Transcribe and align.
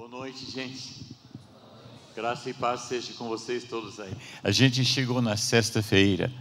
Boa 0.00 0.08
noite, 0.08 0.50
gente. 0.50 1.14
Graça 2.16 2.48
e 2.48 2.54
paz 2.54 2.80
seja 2.88 3.12
com 3.18 3.28
vocês 3.28 3.64
todos 3.64 4.00
aí. 4.00 4.10
A 4.42 4.50
gente 4.50 4.82
chegou 4.82 5.20
na 5.20 5.36
sexta-feira, 5.36 6.32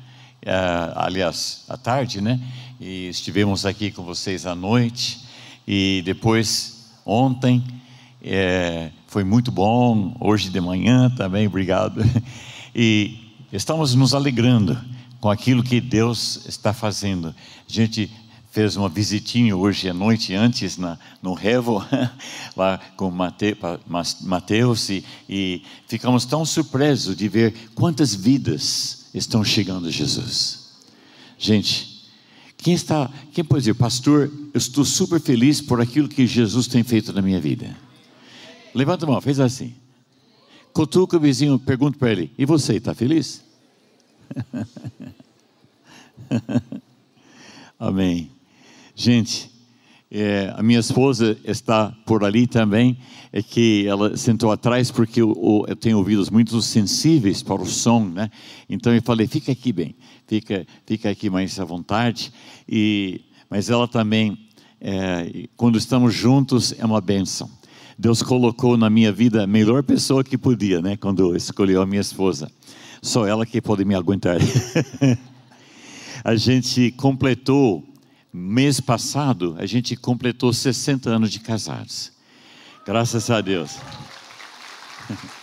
uh, 0.46 0.96
aliás, 0.96 1.66
à 1.68 1.76
tarde, 1.76 2.22
né? 2.22 2.40
E 2.80 3.10
estivemos 3.10 3.66
aqui 3.66 3.92
com 3.92 4.02
vocês 4.02 4.46
à 4.46 4.56
noite. 4.56 5.28
E 5.68 6.02
depois, 6.06 6.90
ontem, 7.06 7.62
é, 8.24 8.92
foi 9.08 9.26
muito 9.26 9.52
bom. 9.52 10.16
Hoje 10.22 10.50
de 10.50 10.62
manhã 10.62 11.10
também, 11.10 11.46
obrigado. 11.46 12.02
E 12.74 13.34
estamos 13.52 13.94
nos 13.94 14.14
alegrando 14.14 14.80
com 15.20 15.30
aquilo 15.30 15.64
que 15.64 15.82
Deus 15.82 16.46
está 16.48 16.72
fazendo. 16.72 17.36
A 17.68 17.72
gente 17.72 18.10
fez 18.52 18.76
uma 18.76 18.90
visitinha 18.90 19.56
hoje 19.56 19.88
à 19.90 19.94
noite, 19.94 20.34
antes 20.34 20.76
na, 20.78 20.98
no 21.22 21.34
Revo, 21.34 21.86
lá 22.58 22.80
com 22.98 23.12
Mateus, 23.12 24.90
e, 24.90 25.06
e 25.30 25.62
ficamos 25.88 26.26
tão 26.26 26.44
surpresos 26.46 27.16
de 27.16 27.30
ver 27.30 27.54
quantas 27.76 28.16
vidas 28.16 29.08
estão 29.14 29.44
chegando 29.44 29.88
a 29.88 29.92
Jesus. 29.92 30.70
Gente, 31.38 32.10
quem 32.58 32.74
está, 32.74 33.10
quem 33.34 33.44
pode 33.44 33.62
dizer, 33.62 33.76
pastor, 33.76 34.32
eu 34.54 34.58
estou 34.58 34.84
super 34.84 35.22
feliz 35.22 35.62
por 35.62 35.80
aquilo 35.80 36.10
que 36.10 36.28
Jesus 36.28 36.68
tem 36.68 36.84
feito 36.84 37.14
na 37.14 37.22
minha 37.22 37.40
vida. 37.40 37.78
Levanta 38.74 39.06
a 39.06 39.10
mão, 39.10 39.22
fez 39.22 39.40
assim. 39.40 39.76
Cutuca 40.74 41.18
o 41.18 41.20
vizinho, 41.20 41.58
pergunta 41.58 41.98
para 41.98 42.12
ele, 42.12 42.32
e 42.38 42.46
você, 42.46 42.76
está 42.76 42.94
feliz? 42.94 43.44
Amém. 47.80 48.39
Gente, 49.02 49.50
é, 50.12 50.54
a 50.58 50.62
minha 50.62 50.82
esposa 50.82 51.38
está 51.46 51.90
por 52.06 52.22
ali 52.22 52.46
também, 52.46 52.98
é 53.32 53.42
que 53.42 53.88
ela 53.88 54.18
sentou 54.18 54.52
atrás 54.52 54.92
porque 54.92 55.22
eu, 55.22 55.66
eu, 55.70 55.76
tenho 55.78 55.98
ouvidos 55.98 56.30
muito 56.30 56.62
sensíveis 56.62 57.42
para 57.42 57.62
o 57.62 57.66
som, 57.66 58.04
né? 58.04 58.30
Então 58.70 58.94
eu 58.94 59.02
falei, 59.02 59.26
fica 59.26 59.54
aqui 59.54 59.72
bem, 59.72 59.96
fica, 60.28 60.68
fica 60.86 61.10
aqui 61.10 61.30
mais 61.30 61.58
à 61.62 61.64
vontade. 61.64 62.34
E, 62.68 63.22
mas 63.50 63.70
ela 63.70 63.88
também, 63.88 64.38
é, 64.82 65.48
quando 65.56 65.78
estamos 65.78 66.14
juntos, 66.14 66.76
é 66.78 66.86
uma 66.86 67.00
bênção. 67.00 67.50
Deus 67.98 68.22
colocou 68.22 68.76
na 68.76 68.90
minha 68.90 69.14
vida 69.14 69.46
a 69.46 69.48
melhor 69.48 69.82
pessoa 69.82 70.26
que 70.26 70.38
podia, 70.38 70.82
né? 70.82 70.98
Quando 70.98 71.38
escolheu 71.38 71.82
a 71.82 71.86
minha 71.86 72.02
esposa. 72.02 72.52
Só 73.02 73.26
ela 73.26 73.46
que 73.46 73.62
pode 73.62 73.86
me 73.86 73.96
aguentar. 73.96 74.40
a 76.22 76.36
gente 76.36 76.92
completou 76.92 77.86
mês 78.32 78.80
passado, 78.80 79.56
a 79.58 79.66
gente 79.66 79.96
completou 79.96 80.54
60 80.54 81.10
anos 81.10 81.32
de 81.32 81.40
casados. 81.40 82.12
Graças 82.86 83.30
a 83.30 83.42
Deus. 83.42 83.78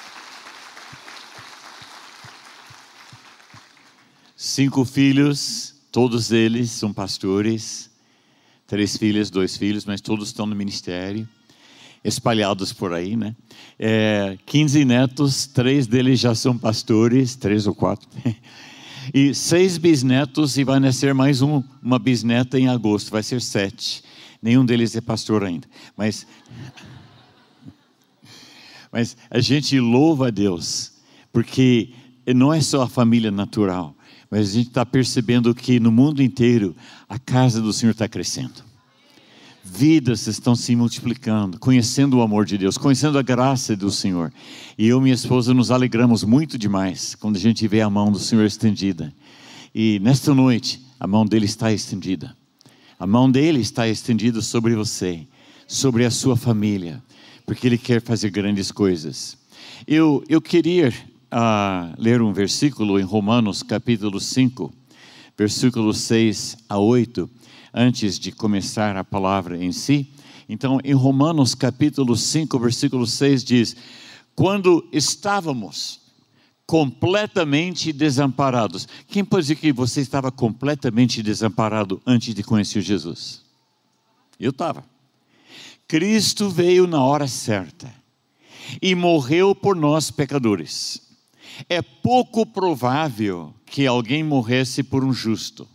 Cinco 4.37 4.85
filhos, 4.85 5.75
todos 5.91 6.31
eles 6.31 6.71
são 6.71 6.93
pastores. 6.93 7.91
Três 8.67 8.97
filhas, 8.97 9.31
dois 9.31 9.57
filhos, 9.57 9.85
mas 9.85 10.01
todos 10.01 10.29
estão 10.29 10.45
no 10.45 10.57
ministério, 10.57 11.29
espalhados 12.03 12.73
por 12.73 12.93
aí, 12.93 13.17
né? 13.17 13.35
É, 13.79 14.37
15 14.45 14.85
netos, 14.85 15.47
três 15.47 15.87
deles 15.87 16.19
já 16.19 16.35
são 16.35 16.59
pastores, 16.59 17.37
três 17.37 17.67
ou 17.67 17.75
quatro. 17.75 18.09
e 19.13 19.35
seis 19.35 19.79
bisnetos, 19.79 20.57
e 20.57 20.65
vai 20.65 20.81
nascer 20.81 21.15
mais 21.15 21.43
um, 21.43 21.63
uma 21.83 21.99
bisneta 21.99 22.59
em 22.59 22.69
agosto, 22.69 23.11
vai 23.11 23.23
ser 23.23 23.41
sete. 23.41 24.03
Nenhum 24.43 24.65
deles 24.65 24.95
é 24.95 25.01
pastor 25.01 25.45
ainda, 25.45 25.67
mas, 25.97 26.27
mas 28.93 29.17
a 29.31 29.41
gente 29.41 29.79
louva 29.81 30.29
a 30.29 30.31
Deus, 30.31 30.93
porque 31.33 31.91
não 32.35 32.53
é 32.53 32.61
só 32.61 32.83
a 32.83 32.89
família 32.89 33.31
natural, 33.31 33.97
mas 34.31 34.51
a 34.51 34.53
gente 34.53 34.69
está 34.69 34.85
percebendo 34.85 35.55
que 35.55 35.81
no 35.81 35.91
mundo 35.91 36.23
inteiro 36.23 36.77
a 37.09 37.19
casa 37.19 37.61
do 37.61 37.73
Senhor 37.73 37.93
está 37.93 38.09
crescendo 38.09 38.67
vidas 39.67 40.27
estão 40.27 40.55
se 40.55 40.75
multiplicando, 40.77 41.59
conhecendo 41.59 42.17
o 42.17 42.23
amor 42.23 42.47
de 42.47 42.57
Deus, 42.57 42.79
conhecendo 42.79 43.19
a 43.19 43.23
graça 43.23 43.77
do 43.77 43.91
Senhor. 43.91 44.33
E 44.79 44.87
eu 44.87 44.99
e 44.99 45.03
minha 45.03 45.15
esposa 45.15 45.53
nos 45.53 45.71
alegramos 45.71 46.23
muito 46.23 46.57
demais 46.57 47.15
quando 47.17 47.37
a 47.37 47.41
gente 47.41 47.67
vê 47.67 47.81
a 47.81 47.91
mão 47.91 48.11
do 48.11 48.19
Senhor 48.19 48.45
estendida. 48.45 49.13
E 49.75 49.99
nesta 49.99 50.33
noite, 50.33 50.81
a 51.01 51.07
mão 51.07 51.27
dele 51.27 51.47
está 51.47 51.73
estendida. 51.73 52.35
A 52.99 53.07
mão 53.07 53.31
dele 53.31 53.61
está 53.61 53.89
estendida 53.89 54.41
sobre 54.41 54.75
você, 54.75 55.27
sobre 55.67 56.05
a 56.05 56.11
sua 56.11 56.37
família, 56.37 57.03
porque 57.45 57.67
ele 57.67 57.77
quer 57.77 58.01
fazer 58.01 58.31
grandes 58.31 58.71
coisas. 58.71 59.37
Eu, 59.87 60.25
eu 60.29 60.41
queria 60.41 60.89
uh, 60.89 61.95
ler 61.99 62.23
um 62.23 62.33
versículo 62.33 62.99
em 62.99 63.03
Romanos, 63.03 63.63
capítulo 63.63 64.21
5, 64.21 64.73
versículos 65.37 65.99
6 65.99 66.57
a 66.69 66.79
8 66.79 67.29
antes 67.77 68.19
de 68.19 68.33
começar 68.33 68.97
a 68.97 69.05
palavra 69.05 69.63
em 69.63 69.71
si. 69.71 70.11
Então, 70.49 70.81
em 70.83 70.95
Romanos 70.95 71.55
capítulo 71.55 72.17
5, 72.17 72.59
versículo 72.59 73.07
6 73.07 73.45
diz: 73.45 73.77
Quando 74.35 74.89
estávamos 74.91 76.07
completamente 76.67 77.93
desamparados. 77.93 78.89
Quem 79.07 79.25
pode 79.25 79.43
dizer 79.43 79.55
que 79.55 79.73
você 79.73 80.01
estava 80.01 80.33
completamente 80.33 81.23
desamparado 81.23 82.03
antes 82.05 82.35
de 82.35 82.43
conhecer 82.43 82.81
Jesus? 82.81 83.43
Eu 84.39 84.51
estava. 84.51 84.85
Cristo 85.87 86.51
veio 86.51 86.89
na 86.89 87.01
hora 87.01 87.29
certa 87.29 87.95
e 88.83 88.97
morreu 88.97 89.55
por 89.55 89.77
nós 89.77 90.11
pecadores. 90.11 91.01
É 91.69 91.81
pouco 91.81 92.45
provável 92.45 93.55
que 93.65 93.87
alguém 93.87 94.25
morresse 94.25 94.83
por 94.83 95.05
um 95.05 95.13
justo 95.13 95.69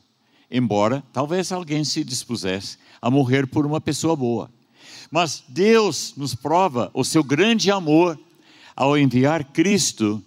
embora 0.52 1.04
talvez 1.14 1.52
alguém 1.52 1.84
se 1.84 2.04
dispusesse 2.04 2.78
a 3.02 3.10
morrer 3.10 3.48
por 3.48 3.66
uma 3.66 3.80
pessoa 3.80 4.16
boa. 4.16 4.52
Mas 5.10 5.44
Deus 5.48 6.14
nos 6.16 6.36
prova 6.36 6.92
o 6.94 7.04
seu 7.04 7.24
grande 7.24 7.72
amor 7.72 8.20
ao 8.76 8.98
enviar 8.98 9.44
Cristo 9.46 10.22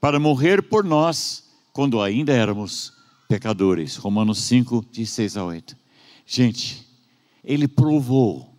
para 0.00 0.20
morrer 0.20 0.62
por 0.62 0.84
nós 0.84 1.44
quando 1.72 2.00
ainda 2.00 2.32
éramos 2.32 2.92
pecadores. 3.28 3.96
Romanos 3.96 4.38
5, 4.42 4.86
de 4.90 5.06
6 5.06 5.36
a 5.36 5.44
8. 5.44 5.76
Gente, 6.26 6.86
ele 7.42 7.66
provou 7.66 8.52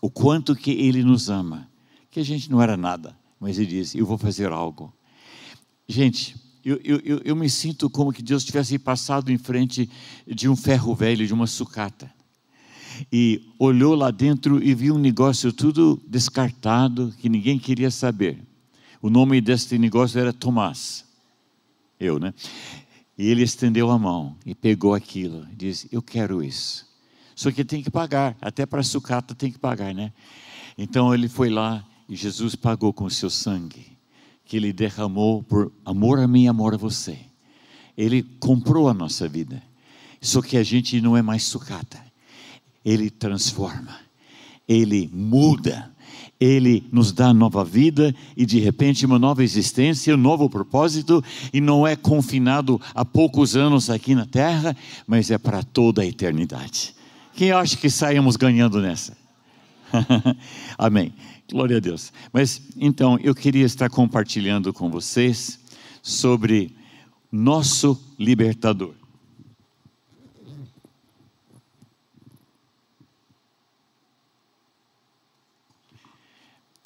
o 0.00 0.10
quanto 0.10 0.54
que 0.54 0.70
ele 0.70 1.02
nos 1.02 1.30
ama, 1.30 1.68
que 2.10 2.20
a 2.20 2.24
gente 2.24 2.50
não 2.50 2.62
era 2.62 2.76
nada, 2.76 3.16
mas 3.40 3.58
ele 3.58 3.66
diz: 3.66 3.94
Eu 3.94 4.06
vou 4.06 4.18
fazer 4.18 4.52
algo. 4.52 4.92
Gente, 5.88 6.36
eu, 6.66 7.00
eu, 7.04 7.20
eu 7.24 7.36
me 7.36 7.48
sinto 7.48 7.88
como 7.88 8.12
que 8.12 8.20
Deus 8.20 8.44
tivesse 8.44 8.76
passado 8.76 9.30
em 9.30 9.38
frente 9.38 9.88
de 10.26 10.48
um 10.48 10.56
ferro 10.56 10.96
velho, 10.96 11.24
de 11.24 11.32
uma 11.32 11.46
sucata. 11.46 12.12
E 13.12 13.40
olhou 13.56 13.94
lá 13.94 14.10
dentro 14.10 14.60
e 14.60 14.74
viu 14.74 14.96
um 14.96 14.98
negócio 14.98 15.52
tudo 15.52 16.02
descartado, 16.08 17.14
que 17.20 17.28
ninguém 17.28 17.56
queria 17.56 17.88
saber. 17.88 18.42
O 19.00 19.08
nome 19.08 19.40
deste 19.40 19.78
negócio 19.78 20.18
era 20.18 20.32
Tomás. 20.32 21.04
Eu, 22.00 22.18
né? 22.18 22.34
E 23.16 23.28
ele 23.28 23.44
estendeu 23.44 23.88
a 23.92 23.98
mão 23.98 24.36
e 24.44 24.52
pegou 24.52 24.92
aquilo. 24.92 25.46
E 25.52 25.54
disse: 25.54 25.88
Eu 25.92 26.02
quero 26.02 26.42
isso. 26.42 26.84
Só 27.36 27.52
que 27.52 27.64
tem 27.64 27.80
que 27.80 27.92
pagar. 27.92 28.36
Até 28.40 28.66
para 28.66 28.80
a 28.80 28.84
sucata 28.84 29.36
tem 29.36 29.52
que 29.52 29.58
pagar, 29.58 29.94
né? 29.94 30.12
Então 30.76 31.14
ele 31.14 31.28
foi 31.28 31.48
lá 31.48 31.86
e 32.08 32.16
Jesus 32.16 32.56
pagou 32.56 32.92
com 32.92 33.04
o 33.04 33.10
seu 33.10 33.30
sangue 33.30 33.95
que 34.46 34.56
Ele 34.56 34.72
derramou 34.72 35.42
por 35.42 35.72
amor 35.84 36.20
a 36.20 36.26
mim 36.26 36.44
e 36.44 36.48
amor 36.48 36.74
a 36.74 36.78
você. 36.78 37.18
Ele 37.96 38.22
comprou 38.38 38.88
a 38.88 38.94
nossa 38.94 39.28
vida. 39.28 39.62
Só 40.20 40.40
que 40.40 40.56
a 40.56 40.62
gente 40.62 41.00
não 41.00 41.16
é 41.16 41.22
mais 41.22 41.42
sucata. 41.42 41.98
Ele 42.84 43.10
transforma. 43.10 43.98
Ele 44.68 45.10
muda. 45.12 45.92
Ele 46.38 46.86
nos 46.92 47.12
dá 47.12 47.32
nova 47.32 47.64
vida 47.64 48.14
e 48.36 48.44
de 48.44 48.60
repente 48.60 49.06
uma 49.06 49.18
nova 49.18 49.42
existência, 49.42 50.14
um 50.14 50.18
novo 50.18 50.50
propósito, 50.50 51.24
e 51.52 51.60
não 51.60 51.86
é 51.86 51.96
confinado 51.96 52.80
a 52.94 53.04
poucos 53.06 53.56
anos 53.56 53.88
aqui 53.88 54.14
na 54.14 54.26
terra, 54.26 54.76
mas 55.06 55.30
é 55.30 55.38
para 55.38 55.62
toda 55.62 56.02
a 56.02 56.06
eternidade. 56.06 56.94
Quem 57.34 57.52
acha 57.52 57.76
que 57.76 57.88
saímos 57.88 58.36
ganhando 58.36 58.80
nessa? 58.80 59.16
Amém. 60.76 61.12
Glória 61.50 61.76
a 61.76 61.80
Deus. 61.80 62.12
Mas 62.32 62.60
então, 62.76 63.18
eu 63.22 63.34
queria 63.34 63.64
estar 63.64 63.88
compartilhando 63.88 64.72
com 64.72 64.90
vocês 64.90 65.60
sobre 66.02 66.74
nosso 67.30 68.00
libertador. 68.18 68.94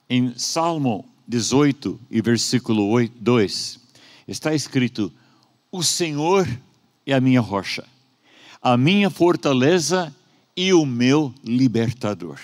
Em 0.09 0.37
Salmo 0.37 1.09
18 1.27 1.99
e 2.11 2.21
versículo 2.21 2.89
8, 2.89 3.15
2, 3.19 3.81
está 4.29 4.55
escrito: 4.55 5.11
O 5.73 5.83
Senhor 5.83 6.47
é 7.07 7.15
a 7.15 7.21
minha 7.21 7.41
rocha, 7.41 7.87
a 8.61 8.77
minha 8.77 9.09
fortaleza 9.09 10.15
e 10.55 10.75
o 10.75 10.85
meu 10.85 11.33
libertador. 11.43 12.39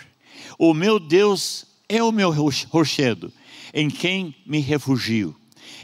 O 0.59 0.73
meu 0.73 0.99
Deus 0.99 1.67
é 1.89 2.03
o 2.03 2.13
meu 2.13 2.31
rochedo, 2.31 3.33
em 3.73 3.89
quem 3.89 4.35
me 4.45 4.61
refugio. 4.61 5.35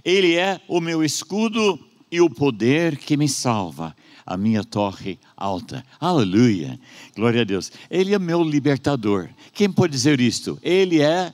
Ele 0.05 0.35
é 0.35 0.61
o 0.69 0.81
meu 0.81 1.05
escudo 1.05 1.79
e 2.11 2.21
o 2.21 2.29
poder 2.29 2.97
que 2.97 3.17
me 3.17 3.29
salva, 3.29 3.95
a 4.27 4.37
minha 4.37 4.65
torre 4.65 5.19
alta. 5.37 5.85
Aleluia. 5.99 6.79
Glória 7.17 7.43
a 7.43 7.45
Deus. 7.45 7.71
Ele 7.91 8.15
é 8.15 8.19
meu 8.19 8.43
libertador. 8.43 9.29
Quem 9.53 9.71
pode 9.71 9.93
dizer 9.93 10.21
isto? 10.21 10.59
Ele 10.63 11.01
é 11.01 11.33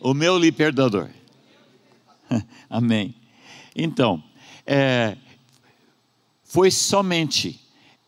o 0.00 0.14
meu 0.14 0.38
libertador. 0.38 1.08
Amém. 2.68 3.14
Então, 3.74 4.22
é, 4.66 5.16
foi 6.44 6.70
somente 6.70 7.58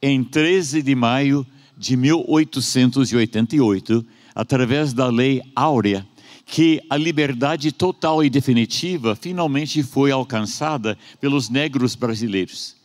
em 0.02 0.22
13 0.22 0.82
de 0.82 0.94
maio 0.94 1.46
de 1.76 1.96
1888, 1.96 4.06
através 4.34 4.92
da 4.92 5.06
Lei 5.08 5.42
Áurea, 5.54 6.06
que 6.44 6.82
a 6.90 6.96
liberdade 6.96 7.72
total 7.72 8.22
e 8.22 8.28
definitiva 8.28 9.16
finalmente 9.16 9.82
foi 9.82 10.10
alcançada 10.10 10.98
pelos 11.20 11.48
negros 11.48 11.94
brasileiros. 11.94 12.76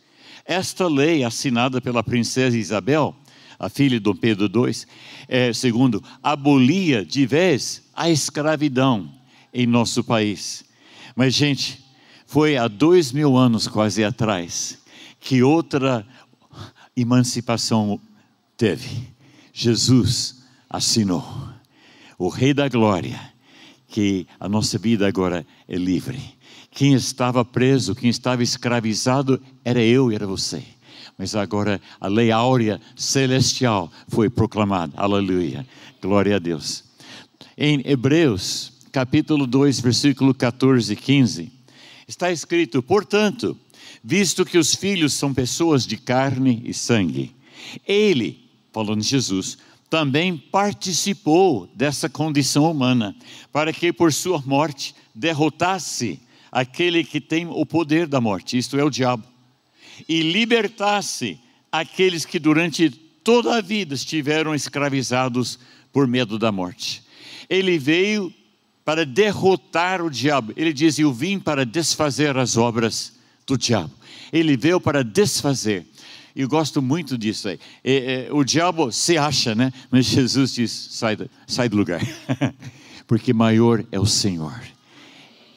Esta 0.44 0.88
lei, 0.88 1.22
assinada 1.22 1.80
pela 1.80 2.02
princesa 2.02 2.56
Isabel, 2.56 3.14
a 3.58 3.68
filha 3.68 4.00
Dom 4.00 4.16
Pedro 4.16 4.46
II, 4.46 4.74
é, 5.28 5.52
segundo, 5.52 6.02
abolia 6.22 7.04
de 7.04 7.26
vez 7.26 7.82
a 7.94 8.08
escravidão 8.08 9.12
em 9.52 9.66
nosso 9.66 10.02
país. 10.02 10.64
Mas, 11.14 11.34
gente, 11.34 11.84
foi 12.26 12.56
há 12.56 12.66
dois 12.68 13.12
mil 13.12 13.36
anos 13.36 13.68
quase 13.68 14.02
atrás 14.02 14.78
que 15.20 15.42
outra 15.42 16.06
emancipação 16.96 18.00
teve. 18.56 19.08
Jesus 19.52 20.39
assinou. 20.70 21.24
O 22.16 22.28
Rei 22.28 22.54
da 22.54 22.68
Glória 22.68 23.30
que 23.90 24.26
a 24.38 24.48
nossa 24.48 24.78
vida 24.78 25.06
agora 25.06 25.44
é 25.68 25.76
livre. 25.76 26.20
Quem 26.70 26.94
estava 26.94 27.44
preso, 27.44 27.94
quem 27.94 28.08
estava 28.08 28.42
escravizado, 28.42 29.42
era 29.64 29.82
eu 29.82 30.10
e 30.10 30.14
era 30.14 30.26
você. 30.26 30.62
Mas 31.18 31.34
agora 31.34 31.80
a 32.00 32.06
lei 32.06 32.30
áurea 32.30 32.80
celestial 32.96 33.90
foi 34.08 34.30
proclamada. 34.30 34.92
Aleluia. 34.96 35.66
Glória 36.00 36.36
a 36.36 36.38
Deus. 36.38 36.84
Em 37.58 37.82
Hebreus, 37.84 38.72
capítulo 38.92 39.46
2, 39.46 39.80
versículo 39.80 40.32
14 40.32 40.92
e 40.92 40.96
15, 40.96 41.52
está 42.06 42.30
escrito: 42.30 42.80
Portanto, 42.80 43.58
visto 44.02 44.46
que 44.46 44.56
os 44.56 44.74
filhos 44.74 45.12
são 45.12 45.34
pessoas 45.34 45.86
de 45.86 45.96
carne 45.96 46.62
e 46.64 46.72
sangue, 46.72 47.34
ele, 47.86 48.48
falando 48.72 49.00
de 49.00 49.08
Jesus, 49.08 49.58
também 49.90 50.36
participou 50.36 51.68
dessa 51.74 52.08
condição 52.08 52.70
humana, 52.70 53.14
para 53.52 53.72
que 53.72 53.92
por 53.92 54.12
sua 54.12 54.40
morte 54.46 54.94
derrotasse 55.12 56.20
aquele 56.50 57.02
que 57.02 57.20
tem 57.20 57.46
o 57.46 57.66
poder 57.66 58.06
da 58.06 58.20
morte, 58.20 58.56
isto 58.56 58.78
é, 58.78 58.84
o 58.84 58.88
diabo, 58.88 59.24
e 60.08 60.22
libertasse 60.22 61.38
aqueles 61.70 62.24
que 62.24 62.38
durante 62.38 62.88
toda 62.88 63.56
a 63.56 63.60
vida 63.60 63.94
estiveram 63.94 64.54
escravizados 64.54 65.58
por 65.92 66.06
medo 66.06 66.38
da 66.38 66.52
morte. 66.52 67.02
Ele 67.48 67.76
veio 67.76 68.32
para 68.84 69.04
derrotar 69.04 70.00
o 70.02 70.10
diabo. 70.10 70.52
Ele 70.56 70.72
diz: 70.72 70.98
Eu 70.98 71.12
vim 71.12 71.38
para 71.38 71.66
desfazer 71.66 72.36
as 72.36 72.56
obras 72.56 73.18
do 73.46 73.58
diabo. 73.58 73.92
Ele 74.32 74.56
veio 74.56 74.80
para 74.80 75.04
desfazer. 75.04 75.86
Eu 76.34 76.48
gosto 76.48 76.80
muito 76.80 77.18
disso 77.18 77.48
aí. 77.48 77.58
É, 77.82 78.26
é, 78.28 78.32
o 78.32 78.44
diabo 78.44 78.92
se 78.92 79.18
acha, 79.18 79.54
né? 79.54 79.72
Mas 79.90 80.06
Jesus 80.06 80.54
diz: 80.54 80.70
sai, 80.70 81.18
sai 81.46 81.68
do 81.68 81.76
lugar, 81.76 82.00
porque 83.06 83.32
maior 83.32 83.84
é 83.90 83.98
o 83.98 84.06
Senhor. 84.06 84.60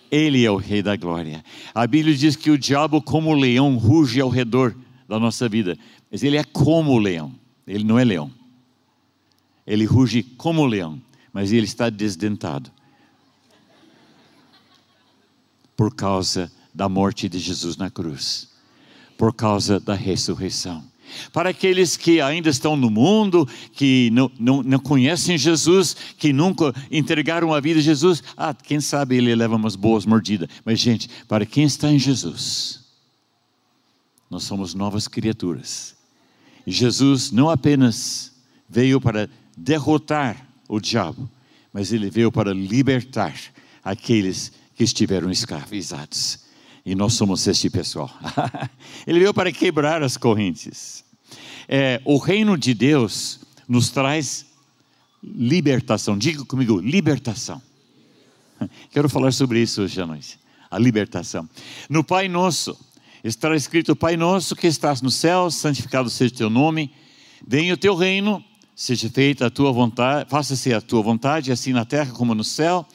Ele 0.09 0.45
é 0.45 0.51
o 0.51 0.57
Rei 0.57 0.81
da 0.81 0.95
Glória. 0.95 1.43
A 1.73 1.87
Bíblia 1.87 2.15
diz 2.15 2.35
que 2.35 2.51
o 2.51 2.57
diabo, 2.57 3.01
como 3.01 3.33
leão, 3.33 3.77
ruge 3.77 4.21
ao 4.21 4.29
redor 4.29 4.75
da 5.07 5.19
nossa 5.19 5.49
vida. 5.49 5.77
Mas 6.11 6.21
ele 6.21 6.37
é 6.37 6.43
como 6.43 6.97
leão. 6.99 7.33
Ele 7.65 7.83
não 7.83 7.97
é 7.97 8.03
leão. 8.03 8.31
Ele 9.65 9.85
ruge 9.85 10.21
como 10.21 10.65
leão, 10.65 11.01
mas 11.31 11.51
ele 11.51 11.65
está 11.65 11.89
desdentado 11.89 12.71
por 15.75 15.95
causa 15.95 16.51
da 16.73 16.87
morte 16.87 17.27
de 17.27 17.39
Jesus 17.39 17.77
na 17.77 17.89
cruz 17.89 18.52
por 19.17 19.33
causa 19.33 19.79
da 19.79 19.93
ressurreição. 19.93 20.83
Para 21.31 21.49
aqueles 21.49 21.95
que 21.95 22.21
ainda 22.21 22.49
estão 22.49 22.75
no 22.75 22.89
mundo, 22.89 23.47
que 23.73 24.09
não, 24.11 24.31
não, 24.39 24.63
não 24.63 24.79
conhecem 24.79 25.37
Jesus, 25.37 25.95
que 26.17 26.33
nunca 26.33 26.73
entregaram 26.91 27.53
a 27.53 27.59
vida 27.59 27.79
a 27.79 27.83
Jesus, 27.83 28.23
ah, 28.35 28.53
quem 28.53 28.79
sabe 28.79 29.17
ele 29.17 29.35
leva 29.35 29.55
umas 29.55 29.75
boas 29.75 30.05
mordidas. 30.05 30.49
Mas, 30.65 30.79
gente, 30.79 31.09
para 31.27 31.45
quem 31.45 31.65
está 31.65 31.91
em 31.91 31.99
Jesus, 31.99 32.81
nós 34.29 34.43
somos 34.43 34.73
novas 34.73 35.07
criaturas. 35.07 35.95
Jesus 36.65 37.31
não 37.31 37.49
apenas 37.49 38.31
veio 38.67 38.99
para 38.99 39.29
derrotar 39.55 40.47
o 40.67 40.79
diabo, 40.79 41.29
mas 41.71 41.91
ele 41.91 42.09
veio 42.09 42.31
para 42.31 42.53
libertar 42.53 43.35
aqueles 43.83 44.51
que 44.75 44.83
estiveram 44.83 45.29
escravizados. 45.29 46.42
E 46.85 46.95
nós 46.95 47.13
somos 47.13 47.47
este 47.47 47.69
pessoal. 47.69 48.11
Ele 49.07 49.19
veio 49.19 49.33
para 49.33 49.51
quebrar 49.51 50.03
as 50.03 50.17
correntes. 50.17 51.05
É, 51.67 52.01
o 52.03 52.17
reino 52.17 52.57
de 52.57 52.73
Deus 52.73 53.39
nos 53.67 53.89
traz 53.89 54.45
libertação. 55.23 56.17
Diga 56.17 56.43
comigo, 56.43 56.79
libertação. 56.79 57.61
Quero 58.91 59.07
falar 59.07 59.31
sobre 59.31 59.61
isso 59.61 59.81
hoje 59.81 60.01
à 60.01 60.05
noite. 60.05 60.37
A 60.69 60.77
libertação. 60.77 61.47
No 61.89 62.03
Pai 62.03 62.27
Nosso, 62.27 62.77
está 63.23 63.55
escrito: 63.55 63.95
Pai 63.95 64.17
Nosso 64.17 64.55
que 64.55 64.67
estás 64.67 65.01
no 65.01 65.09
céu, 65.09 65.49
santificado 65.49 66.09
seja 66.09 66.33
o 66.33 66.37
teu 66.37 66.49
nome, 66.49 66.91
venha 67.47 67.73
o 67.73 67.77
teu 67.77 67.95
reino, 67.95 68.43
seja 68.75 69.09
feita 69.09 69.45
a 69.45 69.49
tua 69.49 69.71
vontade, 69.71 70.29
faça-se 70.29 70.73
a 70.73 70.81
tua 70.81 71.01
vontade, 71.01 71.51
assim 71.51 71.71
na 71.71 71.85
terra 71.85 72.11
como 72.11 72.35
no 72.35 72.43
céu. 72.43 72.85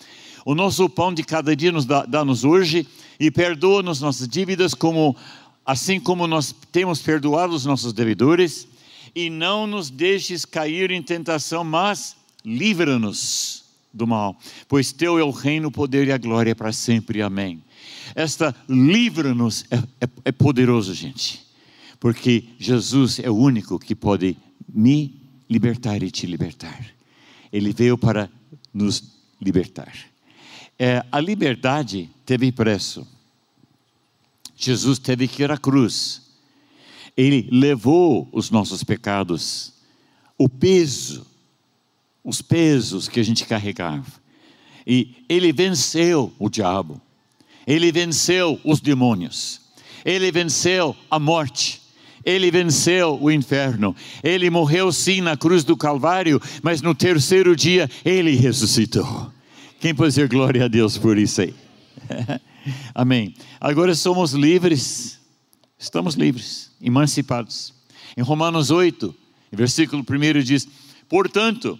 O 0.44 0.55
nosso 0.55 0.88
pão 0.90 1.12
de 1.12 1.23
cada 1.23 1.55
dia 1.56 1.73
nos 1.73 1.87
dá-nos 1.87 2.44
hoje 2.44 2.87
e 3.19 3.31
perdoa-nos 3.31 4.00
nossas 4.00 4.29
dívidas, 4.29 4.75
como, 4.75 5.17
assim 5.65 5.99
como 5.99 6.26
nós 6.26 6.55
temos 6.70 7.00
perdoado 7.00 7.55
os 7.55 7.65
nossos 7.65 7.93
devedores, 7.93 8.69
e 9.15 9.29
não 9.31 9.67
nos 9.67 9.91
deixes 9.91 10.44
cair 10.44 10.91
em 10.91 11.03
tentação, 11.03 11.65
mas 11.65 12.17
livra-nos 12.44 13.65
do 13.93 14.06
mal, 14.06 14.38
pois 14.69 14.93
teu 14.93 15.19
é 15.19 15.25
o 15.25 15.31
reino, 15.31 15.69
o 15.69 15.73
poder 15.73 16.07
e 16.09 16.12
a 16.12 16.19
glória 16.19 16.54
para 16.54 16.73
sempre. 16.73 17.23
Amém. 17.23 17.62
Esta 18.14 18.54
livra-nos 18.69 19.64
é, 19.71 19.76
é, 20.00 20.09
é 20.26 20.33
poderoso, 20.33 20.95
gente, 20.95 21.45
porque 21.99 22.45
Jesus 22.59 23.19
é 23.19 23.31
o 23.31 23.37
único 23.37 23.78
que 23.78 23.95
pode 23.95 24.37
me 24.69 25.14
libertar 25.49 26.02
e 26.02 26.11
te 26.11 26.26
libertar. 26.26 26.87
Ele 27.52 27.73
veio 27.73 27.97
para 27.97 28.31
nos 28.73 29.02
libertar. 29.40 29.93
É, 30.78 31.04
a 31.11 31.20
liberdade 31.20 32.08
teve 32.25 32.52
preço. 32.52 33.06
Jesus 34.56 34.99
teve 34.99 35.26
que 35.26 35.42
ir 35.42 35.50
à 35.50 35.58
cruz. 35.58 36.23
Ele 37.16 37.49
levou 37.50 38.28
os 38.32 38.50
nossos 38.50 38.85
pecados, 38.85 39.73
o 40.37 40.49
peso, 40.49 41.26
os 42.23 42.40
pesos 42.40 43.08
que 43.08 43.18
a 43.18 43.23
gente 43.25 43.44
carregava. 43.44 44.06
E 44.87 45.16
ele 45.28 45.52
venceu 45.52 46.32
o 46.38 46.49
diabo. 46.49 47.00
Ele 47.66 47.90
venceu 47.90 48.61
os 48.64 48.80
demônios. 48.80 49.61
Ele 50.04 50.30
venceu 50.30 50.94
a 51.11 51.18
morte. 51.18 51.82
Ele 52.25 52.50
venceu 52.50 53.18
o 53.20 53.30
inferno. 53.30 53.94
Ele 54.23 54.49
morreu 54.49 54.92
sim 54.92 55.20
na 55.20 55.37
cruz 55.37 55.64
do 55.64 55.76
Calvário, 55.76 56.40
mas 56.62 56.80
no 56.82 56.94
terceiro 56.94 57.56
dia 57.56 57.90
ele 58.04 58.37
ressuscitou. 58.37 59.32
Quem 59.80 59.94
pode 59.94 60.11
dizer 60.11 60.28
glória 60.28 60.64
a 60.64 60.68
Deus 60.68 60.99
por 60.99 61.16
isso 61.16 61.40
aí? 61.40 61.54
Amém. 62.92 63.32
Agora 63.61 63.94
somos 63.94 64.32
livres, 64.32 65.20
estamos 65.78 66.16
livres, 66.16 66.73
emancipados. 66.82 67.73
Em 68.16 68.23
Romanos 68.23 68.73
8, 68.73 69.14
versículo 69.52 70.02
1 70.02 70.42
diz: 70.42 70.68
Portanto, 71.08 71.78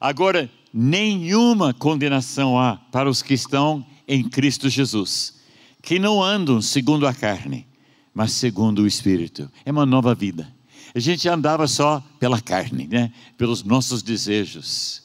agora 0.00 0.50
nenhuma 0.72 1.74
condenação 1.74 2.58
há 2.58 2.76
para 2.76 3.10
os 3.10 3.20
que 3.20 3.34
estão 3.34 3.84
em 4.08 4.26
Cristo 4.26 4.70
Jesus, 4.70 5.34
que 5.82 5.98
não 5.98 6.22
andam 6.22 6.62
segundo 6.62 7.06
a 7.06 7.12
carne, 7.12 7.66
mas 8.14 8.32
segundo 8.32 8.82
o 8.82 8.86
Espírito. 8.86 9.52
É 9.66 9.70
uma 9.70 9.84
nova 9.84 10.14
vida. 10.14 10.50
A 10.94 10.98
gente 10.98 11.28
andava 11.28 11.68
só 11.68 12.02
pela 12.18 12.40
carne, 12.40 12.86
né? 12.86 13.12
pelos 13.36 13.62
nossos 13.62 14.02
desejos, 14.02 15.02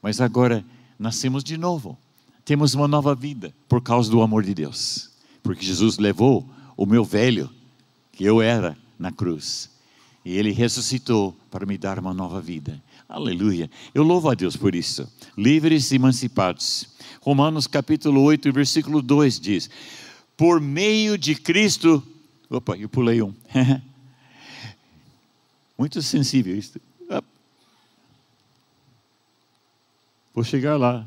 mas 0.00 0.20
agora 0.20 0.64
nascemos 1.00 1.42
de 1.42 1.56
novo. 1.56 1.98
Temos 2.44 2.74
uma 2.74 2.86
nova 2.86 3.14
vida 3.14 3.54
por 3.66 3.80
causa 3.80 4.10
do 4.10 4.20
amor 4.20 4.44
de 4.44 4.52
Deus. 4.52 5.10
Porque 5.42 5.64
Jesus 5.64 5.96
levou 5.96 6.46
o 6.76 6.84
meu 6.84 7.02
velho, 7.02 7.50
que 8.12 8.22
eu 8.22 8.42
era, 8.42 8.76
na 8.98 9.10
cruz. 9.10 9.70
E 10.22 10.36
ele 10.36 10.52
ressuscitou 10.52 11.34
para 11.50 11.64
me 11.64 11.78
dar 11.78 11.98
uma 11.98 12.12
nova 12.12 12.38
vida. 12.40 12.82
Aleluia. 13.08 13.70
Eu 13.94 14.02
louvo 14.02 14.28
a 14.28 14.34
Deus 14.34 14.56
por 14.56 14.74
isso. 14.74 15.10
Livres 15.36 15.90
e 15.90 15.94
emancipados. 15.94 16.86
Romanos 17.22 17.66
capítulo 17.66 18.22
8, 18.22 18.52
versículo 18.52 19.00
2 19.00 19.40
diz: 19.40 19.70
Por 20.36 20.60
meio 20.60 21.16
de 21.16 21.34
Cristo. 21.34 22.02
Opa, 22.50 22.76
eu 22.76 22.88
pulei 22.88 23.22
um. 23.22 23.34
Muito 25.78 26.02
sensível 26.02 26.54
isso. 26.56 26.78
Vou 30.34 30.44
chegar 30.44 30.76
lá. 30.76 31.06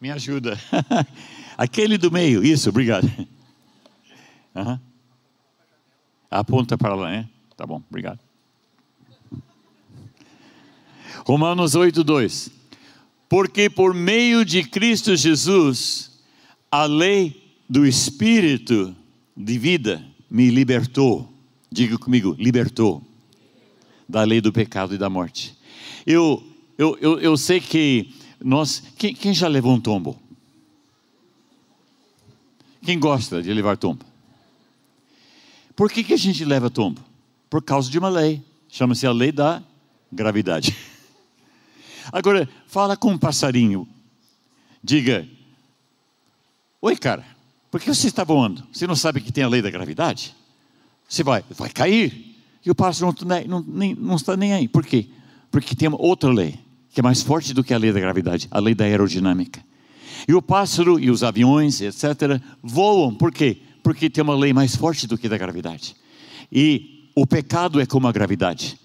Me 0.00 0.10
ajuda. 0.10 0.58
Aquele 1.56 1.96
do 1.96 2.10
meio, 2.10 2.44
isso, 2.44 2.68
obrigado. 2.68 3.10
Uhum. 4.54 4.78
Aponta 6.30 6.76
para 6.76 6.94
lá, 6.94 7.10
né? 7.10 7.28
Tá 7.56 7.66
bom, 7.66 7.82
obrigado. 7.88 8.18
Romanos 11.24 11.74
8, 11.74 12.02
2. 12.02 12.50
Porque 13.28 13.70
por 13.70 13.94
meio 13.94 14.44
de 14.44 14.64
Cristo 14.64 15.16
Jesus, 15.16 16.20
a 16.70 16.84
lei 16.84 17.54
do 17.68 17.86
Espírito 17.86 18.94
de 19.36 19.58
vida 19.58 20.04
me 20.30 20.50
libertou. 20.50 21.32
Diga 21.70 21.96
comigo, 21.96 22.36
libertou. 22.38 23.02
Da 24.08 24.22
lei 24.24 24.40
do 24.40 24.52
pecado 24.52 24.94
e 24.94 24.98
da 24.98 25.08
morte. 25.08 25.56
Eu, 26.06 26.42
eu, 26.76 26.98
eu, 27.00 27.20
eu 27.20 27.36
sei 27.36 27.60
que 27.60 28.12
nós. 28.40 28.82
Quem, 28.96 29.14
quem 29.14 29.32
já 29.32 29.48
levou 29.48 29.74
um 29.74 29.80
tombo? 29.80 30.20
Quem 32.82 32.98
gosta 32.98 33.42
de 33.42 33.52
levar 33.52 33.76
tombo? 33.76 34.04
Por 35.76 35.90
que, 35.90 36.02
que 36.02 36.12
a 36.12 36.18
gente 36.18 36.44
leva 36.44 36.68
tombo? 36.68 37.00
Por 37.48 37.62
causa 37.62 37.90
de 37.90 37.98
uma 37.98 38.08
lei. 38.08 38.42
Chama-se 38.68 39.06
a 39.06 39.12
lei 39.12 39.30
da 39.30 39.62
gravidade. 40.10 40.76
Agora, 42.12 42.48
fala 42.66 42.96
com 42.96 43.12
um 43.12 43.18
passarinho. 43.18 43.86
Diga: 44.82 45.28
Oi, 46.80 46.96
cara, 46.96 47.24
por 47.70 47.80
que 47.80 47.94
você 47.94 48.08
está 48.08 48.24
voando? 48.24 48.66
Você 48.72 48.86
não 48.86 48.96
sabe 48.96 49.20
que 49.20 49.30
tem 49.30 49.44
a 49.44 49.48
lei 49.48 49.62
da 49.62 49.70
gravidade? 49.70 50.34
Você 51.08 51.22
vai, 51.22 51.44
vai 51.50 51.70
cair. 51.70 52.31
E 52.64 52.70
o 52.70 52.74
pássaro 52.74 53.14
não, 53.24 53.44
não, 53.46 53.64
nem, 53.66 53.94
não 53.94 54.16
está 54.16 54.36
nem 54.36 54.52
aí. 54.52 54.68
Por 54.68 54.86
quê? 54.86 55.08
Porque 55.50 55.74
tem 55.74 55.88
outra 55.92 56.30
lei, 56.32 56.58
que 56.90 57.00
é 57.00 57.02
mais 57.02 57.22
forte 57.22 57.52
do 57.52 57.64
que 57.64 57.74
a 57.74 57.78
lei 57.78 57.92
da 57.92 58.00
gravidade 58.00 58.48
a 58.50 58.60
lei 58.60 58.74
da 58.74 58.84
aerodinâmica. 58.84 59.62
E 60.26 60.34
o 60.34 60.42
pássaro 60.42 60.98
e 60.98 61.10
os 61.10 61.24
aviões, 61.24 61.80
etc., 61.80 62.40
voam. 62.62 63.14
Por 63.14 63.32
quê? 63.32 63.58
Porque 63.82 64.08
tem 64.08 64.22
uma 64.22 64.36
lei 64.36 64.52
mais 64.52 64.76
forte 64.76 65.06
do 65.06 65.18
que 65.18 65.26
a 65.26 65.30
da 65.30 65.38
gravidade. 65.38 65.96
E 66.50 67.10
o 67.14 67.26
pecado 67.26 67.80
é 67.80 67.86
como 67.86 68.06
a 68.06 68.12
gravidade. 68.12 68.78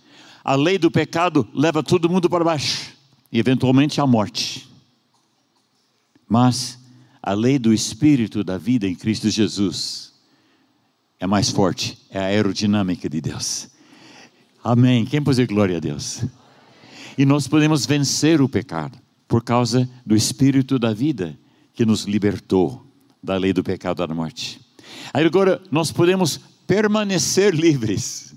A 0.43 0.55
lei 0.55 0.77
do 0.77 0.89
pecado 0.89 1.47
leva 1.53 1.83
todo 1.83 2.09
mundo 2.09 2.29
para 2.29 2.43
baixo 2.43 2.93
e 3.31 3.37
eventualmente 3.37 4.01
à 4.01 4.07
morte. 4.07 4.67
Mas 6.27 6.79
a 7.21 7.33
lei 7.33 7.59
do 7.59 7.73
espírito 7.73 8.43
da 8.43 8.57
vida 8.57 8.87
em 8.87 8.95
Cristo 8.95 9.29
Jesus 9.29 10.13
é 11.19 11.25
mais 11.25 11.49
forte, 11.49 11.97
é 12.09 12.19
a 12.19 12.25
aerodinâmica 12.25 13.09
de 13.09 13.19
Deus. 13.21 13.69
Amém. 14.63 15.05
Quem 15.05 15.21
pode 15.21 15.37
dizer 15.37 15.47
glória 15.47 15.77
a 15.77 15.79
Deus? 15.79 16.23
E 17.17 17.25
nós 17.25 17.47
podemos 17.47 17.85
vencer 17.85 18.41
o 18.41 18.49
pecado 18.49 18.97
por 19.27 19.43
causa 19.43 19.89
do 20.05 20.15
espírito 20.15 20.77
da 20.77 20.93
vida 20.93 21.37
que 21.73 21.85
nos 21.85 22.03
libertou 22.03 22.85
da 23.21 23.35
lei 23.35 23.53
do 23.53 23.63
pecado 23.63 24.03
e 24.03 24.07
da 24.07 24.13
morte. 24.13 24.61
Aí 25.13 25.25
agora 25.25 25.61
nós 25.71 25.91
podemos 25.91 26.39
permanecer 26.65 27.53
livres. 27.53 28.35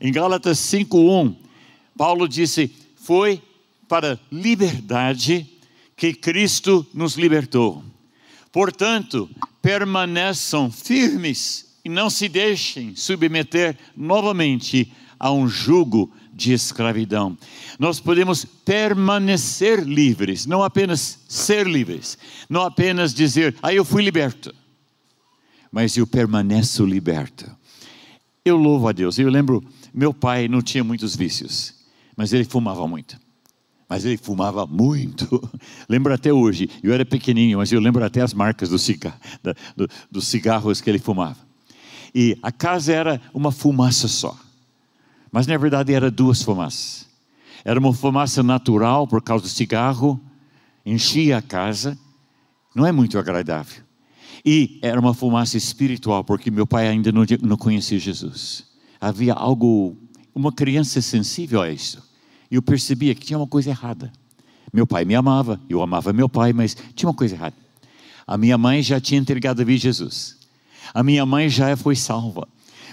Em 0.00 0.12
Gálatas 0.12 0.58
5:1, 0.58 1.36
Paulo 1.96 2.26
disse: 2.26 2.72
"Foi 2.96 3.42
para 3.86 4.18
liberdade 4.30 5.46
que 5.96 6.14
Cristo 6.14 6.86
nos 6.94 7.16
libertou. 7.16 7.84
Portanto, 8.50 9.28
permaneçam 9.60 10.70
firmes 10.70 11.69
e 11.84 11.88
não 11.88 12.10
se 12.10 12.28
deixem 12.28 12.94
submeter 12.94 13.76
novamente 13.96 14.92
a 15.18 15.30
um 15.30 15.46
jugo 15.46 16.12
de 16.32 16.52
escravidão. 16.52 17.36
Nós 17.78 18.00
podemos 18.00 18.44
permanecer 18.44 19.82
livres, 19.82 20.46
não 20.46 20.62
apenas 20.62 21.18
ser 21.28 21.66
livres, 21.66 22.16
não 22.48 22.62
apenas 22.62 23.12
dizer, 23.12 23.54
ah, 23.62 23.74
eu 23.74 23.84
fui 23.84 24.02
liberto, 24.02 24.54
mas 25.70 25.96
eu 25.96 26.06
permaneço 26.06 26.84
liberto. 26.84 27.50
Eu 28.44 28.56
louvo 28.56 28.88
a 28.88 28.92
Deus. 28.92 29.18
Eu 29.18 29.28
lembro, 29.28 29.62
meu 29.92 30.14
pai 30.14 30.48
não 30.48 30.62
tinha 30.62 30.82
muitos 30.82 31.14
vícios, 31.14 31.74
mas 32.16 32.32
ele 32.32 32.44
fumava 32.44 32.86
muito. 32.88 33.18
Mas 33.88 34.04
ele 34.04 34.16
fumava 34.16 34.66
muito. 34.66 35.50
lembro 35.88 36.14
até 36.14 36.32
hoje. 36.32 36.70
Eu 36.82 36.92
era 36.92 37.04
pequenininho, 37.04 37.58
mas 37.58 37.70
eu 37.70 37.80
lembro 37.80 38.02
até 38.04 38.22
as 38.22 38.32
marcas 38.32 38.68
do 38.68 38.78
cigarro, 38.78 39.18
do, 39.76 39.88
dos 40.10 40.28
cigarros 40.28 40.80
que 40.80 40.88
ele 40.88 40.98
fumava. 40.98 41.49
E 42.14 42.36
a 42.42 42.50
casa 42.50 42.92
era 42.92 43.20
uma 43.32 43.52
fumaça 43.52 44.08
só. 44.08 44.36
Mas 45.30 45.46
na 45.46 45.56
verdade 45.56 45.92
era 45.92 46.10
duas 46.10 46.42
fumaças. 46.42 47.08
Era 47.64 47.78
uma 47.78 47.92
fumaça 47.92 48.42
natural 48.42 49.06
por 49.06 49.22
causa 49.22 49.44
do 49.44 49.48
cigarro, 49.48 50.20
enchia 50.84 51.38
a 51.38 51.42
casa, 51.42 51.96
não 52.74 52.86
é 52.86 52.92
muito 52.92 53.18
agradável. 53.18 53.82
E 54.44 54.78
era 54.82 54.98
uma 54.98 55.12
fumaça 55.12 55.56
espiritual, 55.56 56.24
porque 56.24 56.50
meu 56.50 56.66
pai 56.66 56.88
ainda 56.88 57.12
não, 57.12 57.24
não 57.42 57.56
conhecia 57.56 57.98
Jesus. 57.98 58.64
Havia 59.00 59.34
algo, 59.34 59.96
uma 60.34 60.52
criança 60.52 61.00
sensível 61.02 61.60
a 61.60 61.70
isso. 61.70 62.02
E 62.50 62.54
eu 62.54 62.62
percebia 62.62 63.14
que 63.14 63.26
tinha 63.26 63.38
uma 63.38 63.46
coisa 63.46 63.70
errada. 63.70 64.10
Meu 64.72 64.86
pai 64.86 65.04
me 65.04 65.14
amava, 65.14 65.60
eu 65.68 65.82
amava 65.82 66.12
meu 66.12 66.28
pai, 66.28 66.52
mas 66.52 66.76
tinha 66.94 67.08
uma 67.08 67.14
coisa 67.14 67.34
errada. 67.34 67.56
A 68.26 68.38
minha 68.38 68.56
mãe 68.56 68.82
já 68.82 69.00
tinha 69.00 69.20
entregado 69.20 69.60
a 69.60 69.64
vida 69.64 69.78
Jesus. 69.78 70.38
A 70.92 71.02
minha 71.02 71.24
mãe 71.24 71.48
já 71.48 71.76
foi 71.76 71.96
salva 71.96 72.48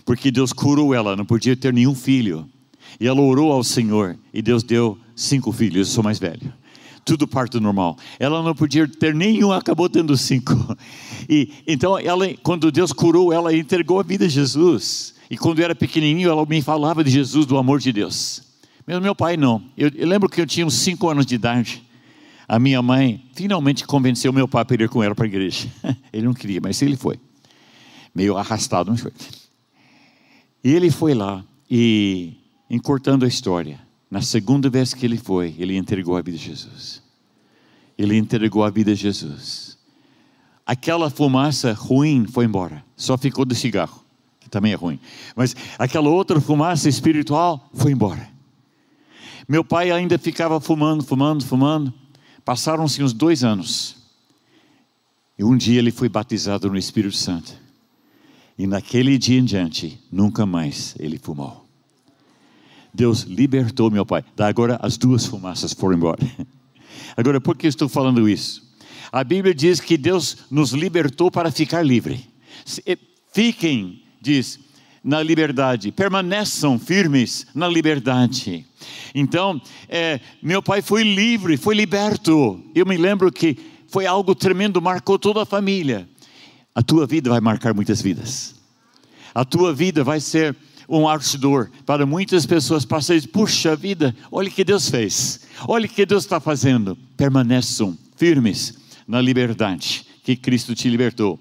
porque 0.08 0.32
Deus 0.32 0.54
curou 0.54 0.96
ela, 0.96 1.18
não 1.18 1.26
podia 1.26 1.54
ter 1.54 1.74
nenhum 1.74 1.94
filho. 1.94 2.50
E 2.98 3.06
ela 3.06 3.20
orou 3.20 3.52
ao 3.52 3.62
Senhor, 3.62 4.18
e 4.34 4.42
Deus 4.42 4.64
deu 4.64 4.98
cinco 5.14 5.52
filhos, 5.52 5.90
eu 5.90 5.94
sou 5.96 6.02
mais 6.02 6.18
velho. 6.18 6.54
Tudo 7.04 7.28
parto 7.28 7.60
normal. 7.60 7.98
Ela 8.18 8.42
não 8.42 8.56
podia 8.56 8.88
ter 8.88 9.14
nenhum, 9.14 9.52
acabou 9.52 9.90
tendo 9.90 10.16
cinco. 10.16 10.54
E 11.28 11.52
então, 11.68 12.00
ela, 12.00 12.26
quando 12.42 12.72
Deus 12.72 12.94
curou, 12.94 13.34
ela 13.34 13.54
entregou 13.54 14.00
a 14.00 14.04
vida 14.04 14.26
a 14.26 14.30
Jesus. 14.30 15.14
E 15.30 15.38
quando 15.38 15.60
eu 15.60 15.66
era 15.66 15.76
pequenininho, 15.76 16.30
ela 16.30 16.46
me 16.46 16.62
falava 16.62 17.04
de 17.04 17.12
Jesus, 17.12 17.46
do 17.46 17.58
amor 17.58 17.80
de 17.80 17.92
Deus. 17.92 18.44
Meu, 18.88 19.02
meu 19.02 19.14
pai 19.14 19.36
não. 19.36 19.62
Eu, 19.78 19.92
eu 19.94 20.08
lembro 20.08 20.30
que 20.30 20.40
eu 20.40 20.46
tinha 20.48 20.66
uns 20.66 20.76
cinco 20.76 21.10
anos 21.10 21.26
de 21.26 21.36
idade. 21.36 21.84
A 22.48 22.58
minha 22.58 22.82
mãe 22.82 23.22
finalmente 23.34 23.86
convenceu 23.86 24.32
meu 24.32 24.48
pai 24.48 24.64
para 24.64 24.84
ir 24.84 24.88
com 24.88 25.04
ela 25.04 25.14
para 25.14 25.26
a 25.26 25.28
igreja. 25.28 25.68
Ele 26.14 26.26
não 26.26 26.34
queria, 26.34 26.62
mas 26.64 26.82
ele 26.82 26.96
foi. 26.96 27.20
Meio 28.18 28.36
arrastado, 28.36 28.90
mas 28.90 29.00
foi. 29.00 29.14
E 30.64 30.74
ele 30.74 30.90
foi 30.90 31.14
lá 31.14 31.46
e, 31.70 32.34
encurtando 32.68 33.26
a 33.26 33.28
história, 33.28 33.80
na 34.10 34.24
segunda 34.24 34.72
vez 34.72 34.92
que 34.92 35.06
ele 35.06 35.20
foi, 35.20 35.54
ele 35.60 35.78
entregou 35.78 36.18
a 36.18 36.22
vida 36.24 36.36
a 36.36 36.42
Jesus. 36.42 37.04
Ele 37.96 38.18
entregou 38.18 38.64
a 38.64 38.72
vida 38.72 38.94
a 38.94 38.96
Jesus. 38.96 39.78
Aquela 40.66 41.12
fumaça 41.12 41.74
ruim 41.74 42.26
foi 42.26 42.46
embora, 42.46 42.84
só 42.96 43.20
ficou 43.20 43.46
do 43.46 43.54
cigarro, 43.54 44.04
que 44.40 44.50
também 44.50 44.72
é 44.72 44.76
ruim. 44.76 45.00
Mas 45.36 45.56
aquela 45.78 46.10
outra 46.10 46.42
fumaça 46.42 46.90
espiritual 46.90 47.70
foi 47.72 47.92
embora. 47.92 48.28
Meu 49.48 49.64
pai 49.64 49.92
ainda 49.92 50.18
ficava 50.18 50.60
fumando, 50.60 51.04
fumando, 51.04 51.46
fumando. 51.46 51.94
Passaram-se 52.44 53.04
uns 53.04 53.14
dois 53.14 53.44
anos. 53.44 53.96
E 55.38 55.44
um 55.44 55.56
dia 55.56 55.78
ele 55.78 55.92
foi 55.92 56.10
batizado 56.10 56.68
no 56.68 56.80
Espírito 56.80 57.16
Santo. 57.16 57.67
E 58.58 58.66
naquele 58.66 59.18
dia 59.18 59.40
em 59.40 59.46
diante, 59.46 60.00
nunca 60.12 60.46
mais 60.46 60.96
ele 61.00 61.20
fumou. 61.20 61.68
Deus 62.92 63.22
libertou 63.22 63.92
meu 63.92 64.06
pai. 64.06 64.26
Da 64.36 64.48
agora 64.48 64.80
as 64.82 64.98
duas 64.98 65.26
fumaças 65.26 65.74
foram 65.74 65.96
embora. 65.96 66.20
Agora, 67.16 67.40
por 67.40 67.56
que 67.56 67.66
estou 67.66 67.88
falando 67.88 68.28
isso? 68.28 68.62
A 69.12 69.24
Bíblia 69.24 69.54
diz 69.54 69.80
que 69.80 69.98
Deus 69.98 70.38
nos 70.52 70.72
libertou 70.72 71.32
para 71.32 71.50
ficar 71.50 71.82
livre. 71.82 72.28
Fiquem, 73.32 74.04
diz, 74.22 74.60
na 75.04 75.24
liberdade, 75.24 75.92
permaneçam 75.92 76.78
firmes 76.78 77.48
na 77.56 77.68
liberdade. 77.68 78.66
Então, 79.16 79.60
é, 79.88 80.20
meu 80.42 80.62
pai 80.62 80.82
foi 80.82 81.04
livre, 81.04 81.58
foi 81.58 81.76
liberto. 81.76 82.64
Eu 82.76 82.86
me 82.86 82.98
lembro 82.98 83.32
que 83.32 83.58
foi 83.88 84.06
algo 84.06 84.36
tremendo, 84.36 84.82
marcou 84.82 85.18
toda 85.18 85.42
a 85.42 85.46
família 85.46 86.08
a 86.78 86.84
tua 86.84 87.08
vida 87.08 87.32
vai 87.32 87.42
marcar 87.42 87.74
muitas 87.74 88.04
vidas. 88.04 88.54
A 89.34 89.44
tua 89.44 89.74
vida 89.74 90.04
vai 90.04 90.20
ser 90.20 90.56
um 90.88 91.08
artidor 91.08 91.72
para 91.88 92.06
muitas 92.06 92.46
pessoas 92.46 92.86
passarem, 92.86 93.24
puxa 93.24 93.76
vida, 93.76 94.16
olha 94.32 94.48
o 94.48 94.52
que 94.52 94.64
Deus 94.64 94.88
fez, 94.88 95.40
olha 95.68 95.88
o 95.88 95.90
que 95.90 96.06
Deus 96.06 96.24
está 96.26 96.40
fazendo. 96.40 96.96
Permaneçam 97.18 97.98
firmes 98.16 98.78
na 99.08 99.20
liberdade 99.20 100.06
que 100.24 100.36
Cristo 100.36 100.76
te 100.76 100.88
libertou. 100.88 101.40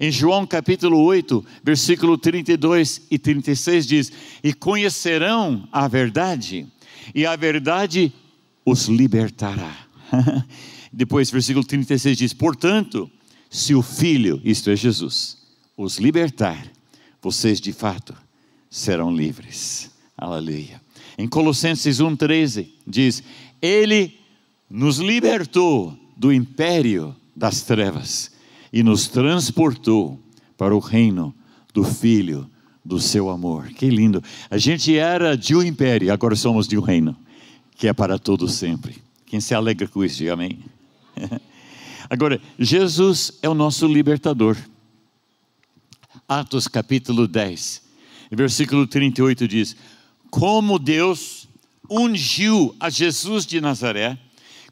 Em 0.00 0.10
João 0.10 0.44
capítulo 0.44 1.00
8, 1.00 1.46
versículo 1.62 2.18
32 2.18 3.02
e 3.08 3.20
36 3.20 3.86
diz: 3.86 4.12
E 4.42 4.52
conhecerão 4.52 5.68
a 5.70 5.86
verdade, 5.86 6.66
e 7.14 7.24
a 7.24 7.36
verdade 7.36 8.12
os 8.66 8.88
libertará. 8.88 9.76
Depois, 10.92 11.30
versículo 11.30 11.64
36 11.64 12.18
diz: 12.18 12.32
Portanto, 12.32 13.08
se 13.52 13.74
o 13.74 13.82
Filho, 13.82 14.40
isto 14.42 14.70
é 14.70 14.74
Jesus, 14.74 15.36
os 15.76 15.98
libertar, 15.98 16.66
vocês 17.20 17.60
de 17.60 17.70
fato 17.70 18.14
serão 18.70 19.14
livres. 19.14 19.90
Aleluia. 20.16 20.80
Em 21.18 21.28
Colossenses 21.28 21.98
1,13 21.98 22.70
diz: 22.86 23.22
Ele 23.60 24.18
nos 24.70 24.96
libertou 24.96 25.94
do 26.16 26.32
império 26.32 27.14
das 27.36 27.60
trevas 27.60 28.32
e 28.72 28.82
nos 28.82 29.06
transportou 29.06 30.18
para 30.56 30.74
o 30.74 30.78
reino 30.78 31.34
do 31.74 31.84
Filho 31.84 32.48
do 32.82 32.98
seu 32.98 33.28
amor. 33.28 33.68
Que 33.68 33.90
lindo! 33.90 34.24
A 34.50 34.56
gente 34.56 34.96
era 34.96 35.36
de 35.36 35.54
um 35.54 35.62
império, 35.62 36.10
agora 36.10 36.34
somos 36.34 36.66
de 36.66 36.78
um 36.78 36.80
reino, 36.80 37.14
que 37.76 37.86
é 37.86 37.92
para 37.92 38.18
todo 38.18 38.48
sempre. 38.48 38.96
Quem 39.26 39.40
se 39.40 39.54
alegra 39.54 39.86
com 39.86 40.02
isso, 40.02 40.16
diga 40.16 40.32
amém. 40.32 40.58
Agora, 42.12 42.38
Jesus 42.58 43.38
é 43.40 43.48
o 43.48 43.54
nosso 43.54 43.86
libertador. 43.86 44.54
Atos 46.28 46.68
capítulo 46.68 47.26
10, 47.26 47.82
versículo 48.30 48.86
38 48.86 49.48
diz: 49.48 49.74
Como 50.30 50.78
Deus 50.78 51.48
ungiu 51.90 52.76
a 52.78 52.90
Jesus 52.90 53.46
de 53.46 53.62
Nazaré 53.62 54.18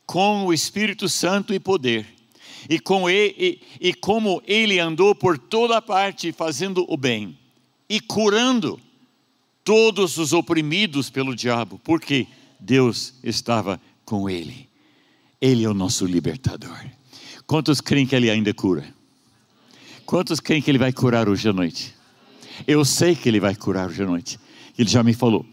com 0.04 0.44
o 0.44 0.52
Espírito 0.52 1.08
Santo 1.08 1.54
e 1.54 1.58
poder, 1.58 2.06
e, 2.68 2.78
com 2.78 3.08
ele, 3.08 3.34
e, 3.80 3.88
e 3.88 3.94
como 3.94 4.42
ele 4.46 4.78
andou 4.78 5.14
por 5.14 5.38
toda 5.38 5.80
parte 5.80 6.32
fazendo 6.32 6.84
o 6.90 6.96
bem 6.98 7.38
e 7.88 8.00
curando 8.00 8.78
todos 9.64 10.18
os 10.18 10.34
oprimidos 10.34 11.08
pelo 11.08 11.34
diabo, 11.34 11.80
porque 11.82 12.26
Deus 12.60 13.14
estava 13.24 13.80
com 14.04 14.28
ele. 14.28 14.68
Ele 15.40 15.64
é 15.64 15.68
o 15.70 15.72
nosso 15.72 16.04
libertador. 16.04 16.99
Quantos 17.50 17.80
creem 17.80 18.06
que 18.06 18.14
ele 18.14 18.30
ainda 18.30 18.54
cura? 18.54 18.84
Quantos 20.06 20.38
creem 20.38 20.62
que 20.62 20.70
ele 20.70 20.78
vai 20.78 20.92
curar 20.92 21.28
hoje 21.28 21.48
à 21.48 21.52
noite? 21.52 21.92
Eu 22.64 22.84
sei 22.84 23.16
que 23.16 23.28
ele 23.28 23.40
vai 23.40 23.56
curar 23.56 23.88
hoje 23.88 24.04
à 24.04 24.06
noite. 24.06 24.38
Ele 24.78 24.88
já 24.88 25.02
me 25.02 25.12
falou. 25.12 25.44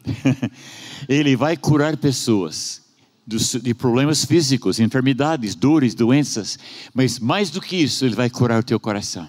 ele 1.10 1.36
vai 1.36 1.58
curar 1.58 1.98
pessoas 1.98 2.84
de 3.26 3.74
problemas 3.74 4.24
físicos, 4.24 4.80
enfermidades, 4.80 5.56
dores, 5.56 5.96
doenças, 5.96 6.60
mas 6.94 7.18
mais 7.18 7.50
do 7.50 7.60
que 7.60 7.76
isso, 7.76 8.06
Ele 8.06 8.14
vai 8.14 8.30
curar 8.30 8.60
o 8.60 8.64
teu 8.64 8.80
coração. 8.80 9.28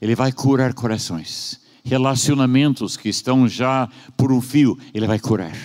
Ele 0.00 0.14
vai 0.14 0.30
curar 0.30 0.72
corações, 0.74 1.60
relacionamentos 1.84 2.96
que 2.96 3.08
estão 3.08 3.48
já 3.48 3.88
por 4.16 4.30
um 4.30 4.40
fio, 4.40 4.78
Ele 4.94 5.08
vai 5.08 5.18
curar. 5.18 5.56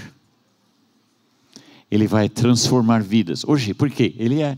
Ele 1.92 2.08
vai 2.08 2.28
transformar 2.30 3.04
vidas. 3.04 3.44
Hoje, 3.46 3.76
por 3.76 3.92
quê? 3.92 4.16
Ele 4.18 4.42
é. 4.42 4.58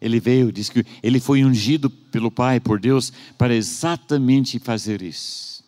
Ele 0.00 0.20
veio, 0.20 0.52
diz 0.52 0.68
que 0.68 0.84
ele 1.02 1.18
foi 1.18 1.44
ungido 1.44 1.88
pelo 1.88 2.30
Pai, 2.30 2.60
por 2.60 2.78
Deus, 2.78 3.12
para 3.38 3.54
exatamente 3.54 4.58
fazer 4.58 5.02
isso. 5.02 5.64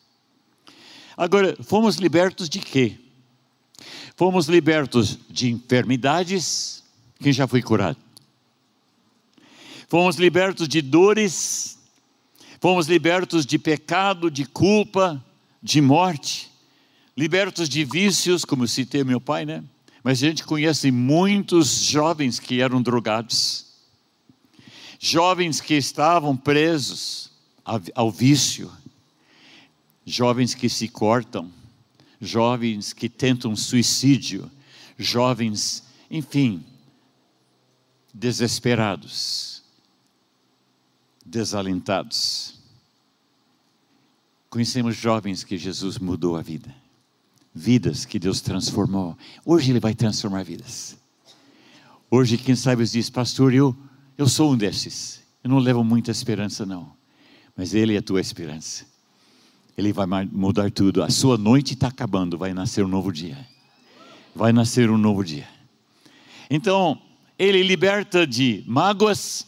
Agora, 1.16 1.56
fomos 1.62 1.96
libertos 1.96 2.48
de 2.48 2.58
quê? 2.58 2.98
Fomos 4.16 4.48
libertos 4.48 5.18
de 5.30 5.50
enfermidades. 5.50 6.82
Quem 7.20 7.32
já 7.32 7.46
foi 7.46 7.62
curado? 7.62 7.98
Fomos 9.88 10.16
libertos 10.16 10.68
de 10.68 10.82
dores. 10.82 11.78
Fomos 12.60 12.86
libertos 12.86 13.46
de 13.46 13.58
pecado, 13.58 14.30
de 14.30 14.44
culpa, 14.44 15.22
de 15.62 15.80
morte. 15.80 16.50
Libertos 17.16 17.68
de 17.68 17.84
vícios, 17.84 18.44
como 18.44 18.66
citei 18.66 19.04
meu 19.04 19.20
pai, 19.20 19.46
né? 19.46 19.62
Mas 20.02 20.22
a 20.22 20.26
gente 20.26 20.44
conhece 20.44 20.90
muitos 20.90 21.84
jovens 21.84 22.38
que 22.38 22.60
eram 22.60 22.82
drogados. 22.82 23.65
Jovens 24.98 25.60
que 25.60 25.74
estavam 25.74 26.36
presos 26.36 27.30
ao 27.94 28.10
vício. 28.10 28.70
Jovens 30.04 30.54
que 30.54 30.68
se 30.68 30.88
cortam 30.88 31.50
jovens 32.20 32.92
que 32.92 33.08
tentam 33.08 33.54
suicídio, 33.54 34.50
jovens, 34.98 35.82
enfim, 36.10 36.64
desesperados, 38.12 39.62
desalentados. 41.24 42.54
Conhecemos 44.48 44.96
jovens 44.96 45.44
que 45.44 45.58
Jesus 45.58 45.98
mudou 45.98 46.36
a 46.36 46.42
vida, 46.42 46.74
vidas 47.54 48.04
que 48.04 48.18
Deus 48.18 48.40
transformou. 48.40 49.16
Hoje 49.44 49.70
Ele 49.70 49.80
vai 49.80 49.94
transformar 49.94 50.44
vidas. 50.44 50.96
Hoje, 52.10 52.38
quem 52.38 52.54
sabe, 52.54 52.84
diz, 52.84 53.10
pastor, 53.10 53.52
eu, 53.52 53.76
eu 54.16 54.28
sou 54.28 54.52
um 54.52 54.56
desses. 54.56 55.22
Eu 55.42 55.50
não 55.50 55.58
levo 55.58 55.84
muita 55.84 56.10
esperança, 56.10 56.64
não. 56.66 56.92
Mas 57.56 57.74
Ele 57.74 57.94
é 57.94 57.98
a 57.98 58.02
tua 58.02 58.20
esperança. 58.20 58.84
Ele 59.76 59.92
vai 59.92 60.06
mudar 60.32 60.70
tudo. 60.70 61.02
A 61.02 61.10
sua 61.10 61.36
noite 61.36 61.74
está 61.74 61.88
acabando, 61.88 62.38
vai 62.38 62.54
nascer 62.54 62.84
um 62.84 62.88
novo 62.88 63.12
dia. 63.12 63.46
Vai 64.34 64.52
nascer 64.52 64.90
um 64.90 64.96
novo 64.96 65.22
dia. 65.22 65.46
Então, 66.50 67.00
ele 67.38 67.62
liberta 67.62 68.26
de 68.26 68.64
mágoas, 68.66 69.46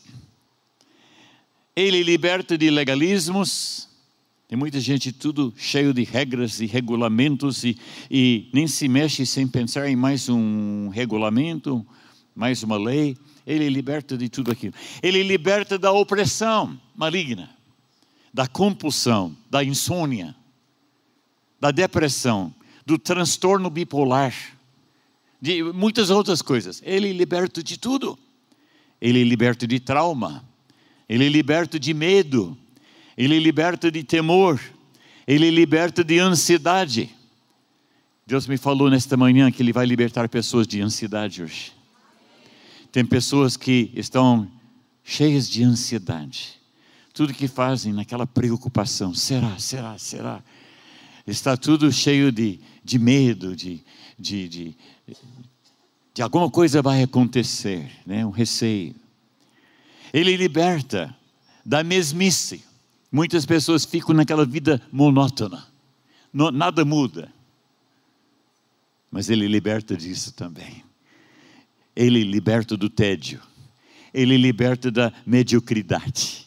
ele 1.75 2.03
liberta 2.03 2.59
de 2.59 2.69
legalismos. 2.71 3.89
Tem 4.47 4.59
muita 4.59 4.81
gente 4.81 5.13
tudo 5.13 5.55
cheio 5.57 5.95
de 5.95 6.05
regras 6.05 6.61
e 6.61 6.67
regulamentos 6.67 7.65
e, 7.65 7.79
e 8.11 8.49
nem 8.53 8.67
se 8.67 8.89
mexe 8.89 9.25
sem 9.25 9.47
pensar 9.47 9.89
em 9.89 9.97
mais 9.97 10.29
um 10.29 10.89
regulamento, 10.89 11.87
mais 12.35 12.63
uma 12.63 12.77
lei. 12.77 13.17
Ele 13.49 13.69
liberta 13.69 14.17
de 14.17 14.29
tudo 14.29 14.53
aquilo. 14.53 14.75
Ele 15.03 15.23
liberta 15.25 15.77
da 15.77 15.91
opressão 15.91 16.81
maligna 16.95 17.59
da 18.33 18.47
compulsão, 18.47 19.37
da 19.51 19.65
insônia, 19.65 20.35
da 21.61 21.71
depressão, 21.71 22.55
do 22.87 22.99
transtorno 22.99 23.69
bipolar, 23.69 24.35
de 25.41 25.63
muitas 25.63 26.11
outras 26.11 26.43
coisas. 26.43 26.83
Ele 26.85 27.13
liberta 27.13 27.63
de 27.63 27.79
tudo. 27.79 28.19
Ele 29.01 29.23
liberta 29.23 29.67
de 29.67 29.79
trauma, 29.79 30.45
ele 31.09 31.29
liberta 31.29 31.79
de 31.79 31.95
medo, 31.95 32.57
ele 33.17 33.39
liberta 33.39 33.91
de 33.91 34.03
temor, 34.03 34.61
ele 35.27 35.51
liberta 35.51 36.03
de 36.03 36.19
ansiedade. 36.19 37.15
Deus 38.27 38.47
me 38.47 38.57
falou 38.57 38.91
nesta 38.91 39.17
manhã 39.17 39.51
que 39.51 39.63
Ele 39.63 39.73
vai 39.73 39.87
libertar 39.87 40.29
pessoas 40.29 40.67
de 40.67 40.81
ansiedade 40.81 41.43
hoje. 41.43 41.78
Tem 42.91 43.05
pessoas 43.05 43.57
que 43.57 43.93
estão 43.95 44.51
cheias 45.05 45.49
de 45.49 45.63
ansiedade 45.63 46.59
tudo 47.19 47.35
que 47.35 47.49
fazem 47.49 47.93
naquela 47.93 48.29
preocupação: 48.29 49.13
será, 49.13 49.59
será, 49.59 49.99
será? 49.99 50.41
Está 51.27 51.57
tudo 51.57 51.91
cheio 51.91 52.31
de, 52.31 52.61
de 52.85 52.97
medo, 52.97 53.57
de, 53.57 53.85
de, 54.17 54.49
de, 54.49 54.77
de 56.15 56.23
alguma 56.23 56.49
coisa 56.49 56.81
vai 56.81 57.03
acontecer, 57.03 57.91
né? 58.07 58.25
um 58.25 58.31
receio. 58.31 58.95
Ele 60.13 60.37
liberta 60.37 61.15
da 61.67 61.83
mesmice. 61.83 62.65
Muitas 63.11 63.45
pessoas 63.45 63.85
ficam 63.85 64.15
naquela 64.15 64.47
vida 64.47 64.81
monótona, 64.93 65.67
nada 66.33 66.85
muda. 66.85 67.33
Mas 69.11 69.29
Ele 69.29 69.49
liberta 69.49 69.97
disso 69.97 70.33
também. 70.35 70.85
Ele 71.99 72.23
liberta 72.23 72.77
do 72.77 72.89
tédio, 72.89 73.41
Ele 74.15 74.37
liberta 74.37 74.89
da 74.89 75.13
mediocridade. 75.27 76.47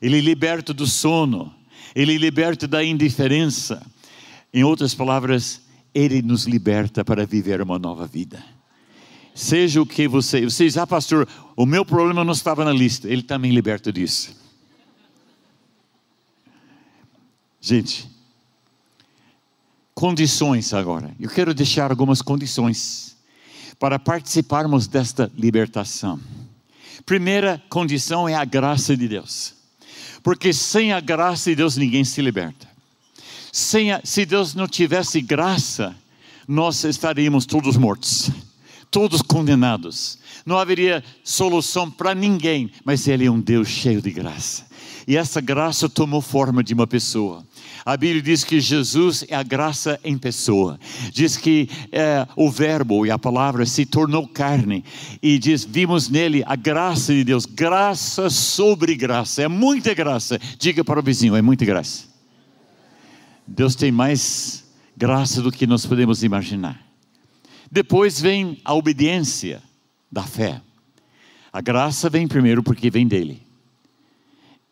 Ele 0.00 0.20
liberta 0.20 0.72
do 0.74 0.84
sono, 0.86 1.54
ele 1.94 2.18
liberta 2.18 2.66
da 2.66 2.84
indiferença. 2.84 3.84
Em 4.52 4.64
outras 4.64 4.94
palavras, 4.94 5.62
ele 5.94 6.20
nos 6.20 6.44
liberta 6.44 7.04
para 7.04 7.24
viver 7.24 7.62
uma 7.62 7.78
nova 7.78 8.04
vida. 8.04 8.44
Seja 9.32 9.80
o 9.80 9.86
que 9.86 10.08
você, 10.08 10.42
você 10.42 10.64
diz, 10.64 10.76
ah, 10.76 10.86
pastor, 10.86 11.28
o 11.56 11.64
meu 11.64 11.84
problema 11.84 12.24
não 12.24 12.32
estava 12.32 12.64
na 12.64 12.72
lista, 12.72 13.08
ele 13.08 13.22
também 13.22 13.52
liberta 13.52 13.92
disso. 13.92 14.36
Gente, 17.60 18.10
condições 19.94 20.74
agora. 20.74 21.14
Eu 21.20 21.30
quero 21.30 21.54
deixar 21.54 21.90
algumas 21.90 22.20
condições 22.20 23.11
para 23.82 23.98
participarmos 23.98 24.86
desta 24.86 25.28
libertação. 25.36 26.20
Primeira 27.04 27.60
condição 27.68 28.28
é 28.28 28.34
a 28.36 28.44
graça 28.44 28.96
de 28.96 29.08
Deus. 29.08 29.54
Porque 30.22 30.52
sem 30.52 30.92
a 30.92 31.00
graça 31.00 31.50
de 31.50 31.56
Deus 31.56 31.76
ninguém 31.76 32.04
se 32.04 32.22
liberta. 32.22 32.68
A, 33.50 34.06
se 34.06 34.24
Deus 34.24 34.54
não 34.54 34.68
tivesse 34.68 35.20
graça, 35.20 35.96
nós 36.46 36.84
estaríamos 36.84 37.44
todos 37.44 37.76
mortos. 37.76 38.30
todos 38.88 39.20
condenados. 39.20 40.16
Não 40.46 40.58
haveria 40.58 41.02
solução 41.24 41.90
para 41.90 42.14
ninguém, 42.14 42.70
mas 42.84 43.08
Ele 43.08 43.26
é 43.26 43.30
um 43.32 43.40
Deus 43.40 43.66
cheio 43.66 44.00
de 44.00 44.12
graça. 44.12 44.64
E 45.08 45.16
essa 45.16 45.40
graça 45.40 45.88
tomou 45.88 46.20
forma 46.20 46.62
de 46.62 46.72
uma 46.72 46.86
pessoa. 46.86 47.44
A 47.84 47.96
Bíblia 47.96 48.22
diz 48.22 48.44
que 48.44 48.60
Jesus 48.60 49.24
é 49.28 49.34
a 49.34 49.42
graça 49.42 49.98
em 50.04 50.16
pessoa. 50.16 50.78
Diz 51.12 51.36
que 51.36 51.68
é, 51.90 52.26
o 52.36 52.50
Verbo 52.50 53.04
e 53.04 53.10
a 53.10 53.18
palavra 53.18 53.66
se 53.66 53.84
tornou 53.84 54.26
carne. 54.28 54.84
E 55.20 55.38
diz: 55.38 55.64
vimos 55.64 56.08
nele 56.08 56.44
a 56.46 56.54
graça 56.54 57.12
de 57.12 57.24
Deus, 57.24 57.44
graça 57.44 58.30
sobre 58.30 58.94
graça. 58.94 59.42
É 59.42 59.48
muita 59.48 59.94
graça. 59.94 60.38
Diga 60.58 60.84
para 60.84 61.00
o 61.00 61.02
vizinho: 61.02 61.34
é 61.34 61.42
muita 61.42 61.64
graça. 61.64 62.04
Deus 63.46 63.74
tem 63.74 63.90
mais 63.90 64.64
graça 64.96 65.42
do 65.42 65.50
que 65.50 65.66
nós 65.66 65.84
podemos 65.84 66.22
imaginar. 66.22 66.80
Depois 67.70 68.20
vem 68.20 68.60
a 68.64 68.74
obediência 68.74 69.62
da 70.10 70.22
fé. 70.22 70.60
A 71.52 71.60
graça 71.60 72.08
vem 72.08 72.28
primeiro 72.28 72.62
porque 72.62 72.90
vem 72.90 73.08
dele. 73.08 73.42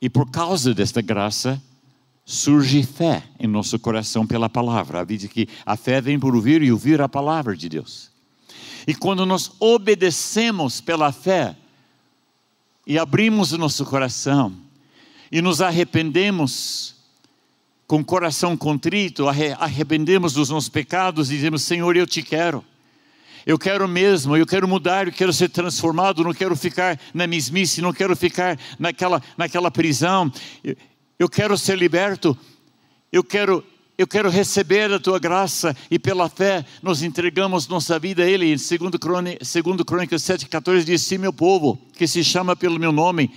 E 0.01 0.09
por 0.09 0.31
causa 0.31 0.73
desta 0.73 1.03
graça, 1.03 1.61
surge 2.31 2.85
fé 2.85 3.25
em 3.40 3.49
nosso 3.49 3.77
coração 3.77 4.25
pela 4.25 4.49
palavra. 4.49 5.01
A 5.01 5.05
vida 5.05 5.27
que 5.27 5.49
a 5.66 5.77
fé 5.77 6.01
vem 6.01 6.19
por 6.19 6.35
ouvir 6.37 6.62
e 6.62 6.71
ouvir 6.71 7.01
a 7.01 7.09
palavra 7.09 7.57
de 7.57 7.69
Deus. 7.69 8.09
E 8.87 8.95
quando 8.95 9.27
nós 9.27 9.51
obedecemos 9.59 10.81
pela 10.81 11.11
fé 11.11 11.57
e 12.87 12.97
abrimos 12.97 13.51
o 13.53 13.59
nosso 13.59 13.85
coração 13.85 14.57
e 15.31 15.43
nos 15.43 15.61
arrependemos 15.61 16.95
com 17.87 18.05
coração 18.05 18.57
contrito, 18.57 19.27
arrependemos 19.59 20.33
dos 20.33 20.51
nossos 20.51 20.69
pecados 20.69 21.31
e 21.31 21.35
dizemos: 21.35 21.62
Senhor, 21.62 21.97
eu 21.97 22.07
te 22.07 22.23
quero. 22.23 22.64
Eu 23.45 23.59
quero 23.59 23.88
mesmo, 23.88 24.37
eu 24.37 24.47
quero 24.47 24.69
mudar, 24.69 25.07
eu 25.09 25.12
quero 25.12 25.33
ser 25.33 25.49
transformado, 25.49 26.23
não 26.23 26.35
quero 26.35 26.55
ficar 26.55 27.01
na 27.12 27.27
mesmice, 27.27 27.81
não 27.81 27.93
quero 27.93 28.14
ficar 28.14 28.59
naquela, 28.79 29.21
naquela 29.37 29.71
prisão. 29.71 30.31
Eu 31.20 31.28
quero 31.28 31.59
ser 31.59 31.76
liberto. 31.76 32.37
Eu 33.12 33.22
quero 33.22 33.62
eu 33.98 34.06
quero 34.06 34.30
receber 34.30 34.90
a 34.90 34.98
tua 34.98 35.18
graça 35.18 35.76
e 35.90 35.98
pela 35.98 36.30
fé 36.30 36.64
nos 36.83 37.02
entregamos 37.02 37.68
nossa 37.68 37.98
vida 37.98 38.22
a 38.22 38.26
Ele. 38.26 38.56
Segundo 38.59 38.98
Crônica, 38.98 39.44
segundo 39.44 39.85
Crônica 39.85 40.16
7,14 40.16 40.85
diz: 40.85 41.02
Se 41.02 41.18
meu 41.18 41.30
povo, 41.30 41.78
que 41.92 42.06
se 42.06 42.24
chama 42.24 42.56
pelo 42.56 42.80
meu 42.80 42.90
nome, 42.90 43.30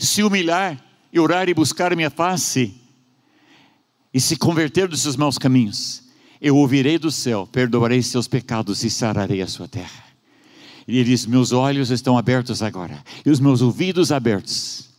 se 0.00 0.24
humilhar 0.24 0.84
e 1.12 1.20
orar 1.20 1.48
e 1.48 1.54
buscar 1.54 1.94
minha 1.94 2.10
face, 2.10 2.74
e 4.12 4.20
se 4.20 4.36
converter 4.36 4.88
dos 4.88 5.02
seus 5.02 5.14
maus 5.14 5.38
caminhos, 5.38 6.02
eu 6.40 6.56
ouvirei 6.56 6.98
do 6.98 7.12
céu, 7.12 7.48
perdoarei 7.52 8.02
seus 8.02 8.26
pecados 8.26 8.82
e 8.82 8.90
sararei 8.90 9.40
a 9.40 9.46
sua 9.46 9.68
terra. 9.68 10.02
E 10.88 10.98
ele 10.98 11.10
diz: 11.10 11.24
Meus 11.24 11.52
olhos 11.52 11.92
estão 11.92 12.18
abertos 12.18 12.60
agora, 12.60 13.00
e 13.24 13.30
os 13.30 13.38
meus 13.38 13.62
ouvidos 13.62 14.10
abertos, 14.10 14.90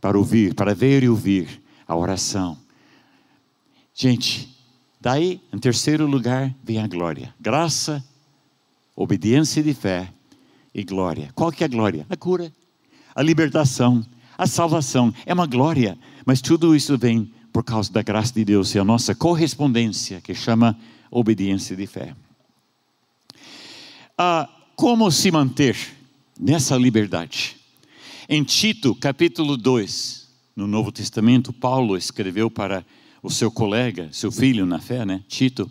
para 0.00 0.16
ouvir, 0.16 0.54
para 0.54 0.74
ver 0.74 1.02
e 1.02 1.10
ouvir 1.10 1.65
a 1.86 1.96
oração. 1.96 2.58
Gente, 3.94 4.54
daí, 5.00 5.40
em 5.52 5.58
terceiro 5.58 6.06
lugar, 6.06 6.54
vem 6.62 6.78
a 6.78 6.86
glória: 6.86 7.34
graça, 7.40 8.04
obediência 8.94 9.62
de 9.62 9.72
fé 9.72 10.12
e 10.74 10.84
glória. 10.84 11.30
Qual 11.34 11.50
que 11.52 11.62
é 11.62 11.66
a 11.66 11.68
glória? 11.68 12.06
A 12.10 12.16
cura, 12.16 12.52
a 13.14 13.22
libertação, 13.22 14.04
a 14.36 14.46
salvação. 14.46 15.14
É 15.24 15.32
uma 15.32 15.46
glória, 15.46 15.98
mas 16.24 16.40
tudo 16.40 16.74
isso 16.74 16.98
vem 16.98 17.32
por 17.52 17.64
causa 17.64 17.90
da 17.90 18.02
graça 18.02 18.34
de 18.34 18.44
Deus 18.44 18.74
e 18.74 18.78
a 18.78 18.84
nossa 18.84 19.14
correspondência, 19.14 20.20
que 20.20 20.34
chama 20.34 20.78
obediência 21.10 21.74
de 21.74 21.86
fé. 21.86 22.14
Ah, 24.18 24.48
como 24.74 25.10
se 25.10 25.30
manter 25.30 25.76
nessa 26.38 26.76
liberdade? 26.76 27.56
Em 28.28 28.44
Tito, 28.44 28.94
capítulo 28.94 29.56
2, 29.56 30.25
no 30.56 30.66
Novo 30.66 30.90
Testamento, 30.90 31.52
Paulo 31.52 31.98
escreveu 31.98 32.50
para 32.50 32.84
o 33.22 33.30
seu 33.30 33.50
colega, 33.50 34.08
seu 34.10 34.32
filho 34.32 34.64
na 34.64 34.80
fé, 34.80 35.04
né, 35.04 35.22
Tito, 35.28 35.70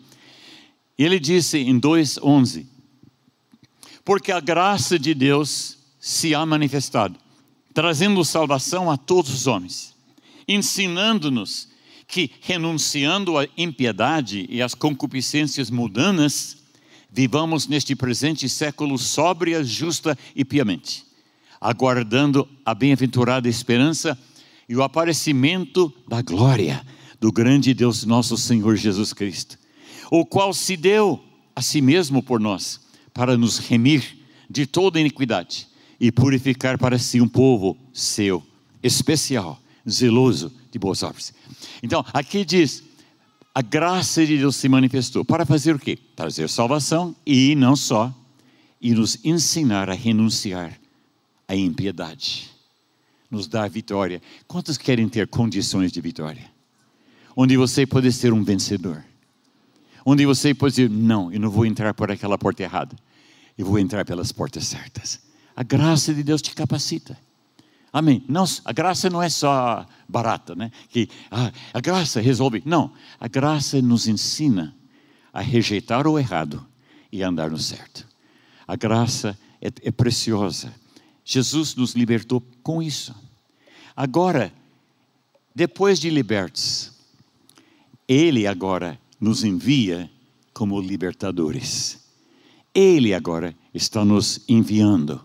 e 0.98 1.04
ele 1.04 1.20
disse 1.20 1.58
em 1.58 1.80
2,11: 1.80 2.68
Porque 4.06 4.32
a 4.32 4.40
graça 4.40 5.00
de 5.00 5.14
Deus 5.16 5.78
se 6.00 6.36
há 6.36 6.46
manifestado, 6.46 7.18
trazendo 7.74 8.24
salvação 8.24 8.92
a 8.92 8.96
todos 8.96 9.34
os 9.34 9.48
homens, 9.48 9.96
ensinando-nos 10.48 11.68
que, 12.08 12.30
renunciando 12.42 13.38
à 13.40 13.48
impiedade 13.58 14.46
e 14.48 14.62
às 14.62 14.76
concupiscências 14.76 15.72
mundanas, 15.72 16.58
vivamos 17.12 17.68
neste 17.68 17.96
presente 17.96 18.48
século 18.48 18.98
sóbria, 19.00 19.64
justa 19.64 20.16
e 20.36 20.46
piamente, 20.46 21.04
aguardando 21.60 22.48
a 22.64 22.76
bem-aventurada 22.76 23.50
esperança 23.50 24.18
e 24.68 24.76
o 24.76 24.84
aparecimento 24.84 25.94
da 26.08 26.22
glória 26.22 26.86
do 27.20 27.32
grande 27.32 27.74
Deus 27.74 28.06
nosso 28.06 28.38
Senhor 28.38 28.76
Jesus 28.76 29.14
Cristo, 29.14 29.58
o 30.12 30.26
qual 30.26 30.54
se 30.54 30.76
deu 30.76 31.24
a 31.56 31.62
si 31.62 31.82
mesmo 31.82 32.22
por 32.22 32.40
nós, 32.40 32.82
para 33.14 33.38
nos 33.38 33.58
remir 33.60 34.18
de 34.50 34.66
toda 34.66 35.00
iniquidade 35.00 35.68
e 36.00 36.12
purificar 36.12 36.78
para 36.78 37.00
si 37.00 37.22
um 37.22 37.28
povo 37.28 37.78
seu, 37.94 38.44
especial, 38.84 39.60
zeloso 39.90 40.52
de 40.72 40.78
boas 40.78 41.02
obras. 41.04 41.34
Então, 41.82 42.04
aqui 42.14 42.44
diz: 42.44 42.84
a 43.54 43.62
graça 43.62 44.26
de 44.26 44.38
Deus 44.38 44.58
se 44.58 44.68
manifestou 44.68 45.24
para 45.24 45.46
fazer 45.46 45.76
o 45.76 45.80
quê? 45.80 45.98
Trazer 46.16 46.50
salvação 46.50 47.16
e 47.26 47.56
não 47.56 47.76
só, 47.76 48.14
e 48.82 48.92
nos 48.92 49.24
ensinar 49.24 49.90
a 49.90 49.94
renunciar 49.94 50.78
à 51.48 51.56
impiedade, 51.56 52.52
nos 53.30 53.48
dar 53.48 53.70
vitória. 53.70 54.22
Quantos 54.48 54.78
querem 54.78 55.08
ter 55.10 55.28
condições 55.28 55.92
de 55.92 56.02
vitória? 56.02 56.50
Onde 57.36 57.58
você 57.58 57.86
pode 57.86 58.12
ser 58.12 58.32
um 58.32 58.44
vencedor, 58.44 59.04
onde 60.06 60.26
você 60.26 60.54
pode 60.54 60.76
dizer: 60.76 60.90
não, 60.90 61.32
eu 61.32 61.40
não 61.40 61.50
vou 61.50 61.66
entrar 61.66 61.94
por 61.94 62.12
aquela 62.12 62.38
porta 62.38 62.64
errada, 62.64 62.96
eu 63.58 63.66
vou 63.66 63.80
entrar 63.80 64.06
pelas 64.06 64.32
portas 64.32 64.66
certas. 64.66 65.20
A 65.56 65.64
graça 65.64 66.14
de 66.14 66.24
Deus 66.24 66.42
te 66.42 66.54
capacita. 66.54 67.18
Amém. 67.92 68.26
Não, 68.28 68.44
a 68.66 68.74
graça 68.74 69.10
não 69.10 69.24
é 69.24 69.30
só 69.30 69.86
barata, 70.08 70.54
né? 70.54 70.70
Que 70.90 71.10
ah, 71.32 71.52
a 71.74 71.80
graça 71.80 72.20
resolve. 72.20 72.62
Não, 72.66 72.92
a 73.18 73.28
graça 73.28 73.82
nos 73.82 74.08
ensina 74.08 74.76
a 75.32 75.40
rejeitar 75.40 76.06
o 76.06 76.20
errado 76.20 76.66
e 77.10 77.24
andar 77.24 77.50
no 77.50 77.58
certo. 77.58 78.06
A 78.68 78.76
graça 78.76 79.38
é, 79.62 79.68
é 79.82 79.92
preciosa. 79.92 80.74
Jesus 81.26 81.74
nos 81.76 81.94
libertou 81.94 82.42
com 82.62 82.84
isso. 82.84 83.16
Agora, 83.96 84.54
depois 85.54 86.00
de 86.00 86.10
libertos, 86.12 86.92
Ele 88.08 88.46
agora 88.46 89.00
nos 89.20 89.44
envia 89.44 90.10
como 90.54 90.80
libertadores. 90.80 92.00
Ele 92.74 93.14
agora 93.14 93.56
está 93.74 94.06
nos 94.06 94.42
enviando 94.48 95.20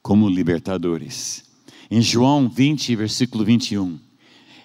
como 0.00 0.28
libertadores. 0.28 1.44
Em 1.90 2.00
João 2.00 2.48
20, 2.48 2.96
versículo 2.96 3.44
21, 3.44 4.00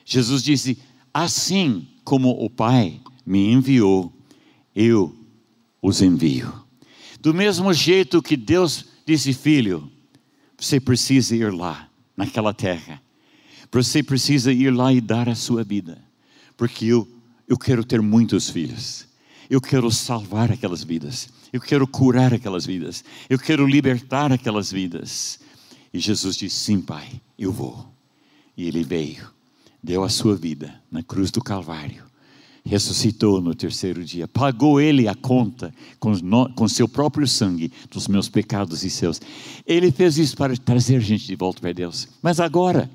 Jesus 0.06 0.42
disse: 0.42 0.78
Assim 1.14 1.86
como 2.06 2.30
o 2.30 2.50
Pai 2.50 3.02
me 3.26 3.52
enviou, 3.52 4.14
eu 4.74 5.14
os 5.82 6.02
envio. 6.02 6.54
Do 7.20 7.34
mesmo 7.34 7.74
jeito 7.74 8.22
que 8.22 8.38
Deus 8.38 8.86
disse, 9.06 9.34
filho, 9.34 9.92
você 10.58 10.80
precisa 10.80 11.36
ir 11.36 11.54
lá, 11.54 11.88
naquela 12.16 12.54
terra. 12.54 13.02
Você 13.72 14.02
precisa 14.02 14.52
ir 14.52 14.72
lá 14.72 14.92
e 14.92 15.00
dar 15.00 15.30
a 15.30 15.36
sua 15.36 15.64
vida. 15.64 16.02
Porque 16.56 16.86
eu, 16.86 17.08
eu 17.48 17.58
quero 17.58 17.84
ter 17.84 18.02
muitos 18.02 18.50
filhos. 18.50 19.08
Eu 19.50 19.62
quero 19.62 19.92
salvar 19.92 20.52
aquelas 20.52 20.84
vidas. 20.84 21.30
Eu 21.54 21.62
quero 21.62 21.88
curar 21.88 22.34
aquelas 22.34 22.66
vidas. 22.66 23.04
Eu 23.30 23.38
quero 23.38 23.68
libertar 23.68 24.32
aquelas 24.32 24.72
vidas. 24.72 25.40
E 25.94 26.00
Jesus 26.00 26.36
disse: 26.36 26.56
Sim, 26.56 26.82
Pai, 26.82 27.22
eu 27.38 27.52
vou. 27.52 27.88
E 28.58 28.68
ele 28.68 28.84
veio, 28.84 29.30
deu 29.82 30.04
a 30.04 30.10
sua 30.10 30.36
vida 30.36 30.82
na 30.92 31.04
cruz 31.04 31.30
do 31.30 31.42
Calvário, 31.42 32.04
ressuscitou 32.68 33.42
no 33.42 33.56
terceiro 33.56 34.04
dia, 34.04 34.28
pagou 34.28 34.80
ele 34.80 35.08
a 35.08 35.16
conta 35.16 35.74
com, 36.00 36.12
no, 36.12 36.50
com 36.54 36.68
seu 36.68 36.88
próprio 36.88 37.28
sangue 37.28 37.72
dos 37.90 38.08
meus 38.08 38.30
pecados 38.30 38.84
e 38.84 38.90
seus. 38.90 39.20
Ele 39.66 39.92
fez 39.92 40.18
isso 40.18 40.38
para 40.38 40.56
trazer 40.56 41.00
gente 41.02 41.26
de 41.26 41.36
volta 41.36 41.60
para 41.60 41.72
Deus. 41.72 42.08
Mas 42.22 42.40
agora, 42.40 42.90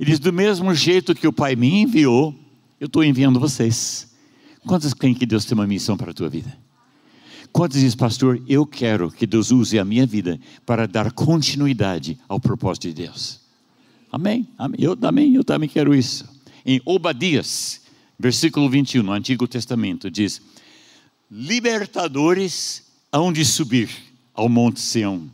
ele 0.00 0.10
diz: 0.10 0.18
do 0.18 0.32
mesmo 0.32 0.74
jeito 0.74 1.14
que 1.14 1.26
o 1.26 1.32
Pai 1.32 1.56
me 1.56 1.82
enviou, 1.82 2.34
eu 2.80 2.86
estou 2.86 3.04
enviando 3.04 3.40
vocês. 3.40 4.08
Quantos 4.66 4.94
creem 4.94 5.14
que 5.14 5.26
Deus 5.26 5.44
tem 5.44 5.56
uma 5.56 5.66
missão 5.66 5.96
para 5.96 6.10
a 6.10 6.14
tua 6.14 6.28
vida? 6.28 6.56
Quantos 7.52 7.80
dizem, 7.80 7.98
pastor, 7.98 8.42
eu 8.46 8.66
quero 8.66 9.10
que 9.10 9.26
Deus 9.26 9.50
use 9.50 9.78
a 9.78 9.84
minha 9.84 10.06
vida 10.06 10.38
para 10.64 10.86
dar 10.86 11.12
continuidade 11.12 12.18
ao 12.28 12.38
propósito 12.38 12.88
de 12.88 12.94
Deus? 12.94 13.40
Amém? 14.12 14.46
Amém. 14.56 14.78
Eu 14.80 14.96
também, 14.96 15.34
eu 15.34 15.44
também 15.44 15.68
quero 15.68 15.94
isso. 15.94 16.28
Em 16.64 16.80
Obadias, 16.84 17.80
versículo 18.18 18.68
21, 18.68 19.02
no 19.02 19.12
Antigo 19.12 19.46
Testamento, 19.46 20.10
diz: 20.10 20.42
Libertadores 21.30 22.82
hão 23.12 23.32
de 23.32 23.44
subir 23.44 23.90
ao 24.34 24.48
monte 24.48 24.80
Sião, 24.80 25.30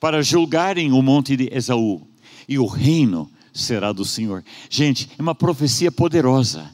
para 0.00 0.22
julgarem 0.22 0.92
o 0.92 1.00
monte 1.00 1.36
de 1.36 1.48
Esaú, 1.52 2.06
e 2.48 2.58
o 2.58 2.66
reino 2.66 3.30
será 3.52 3.92
do 3.92 4.04
Senhor. 4.04 4.44
Gente, 4.68 5.08
é 5.16 5.22
uma 5.22 5.34
profecia 5.34 5.92
poderosa. 5.92 6.70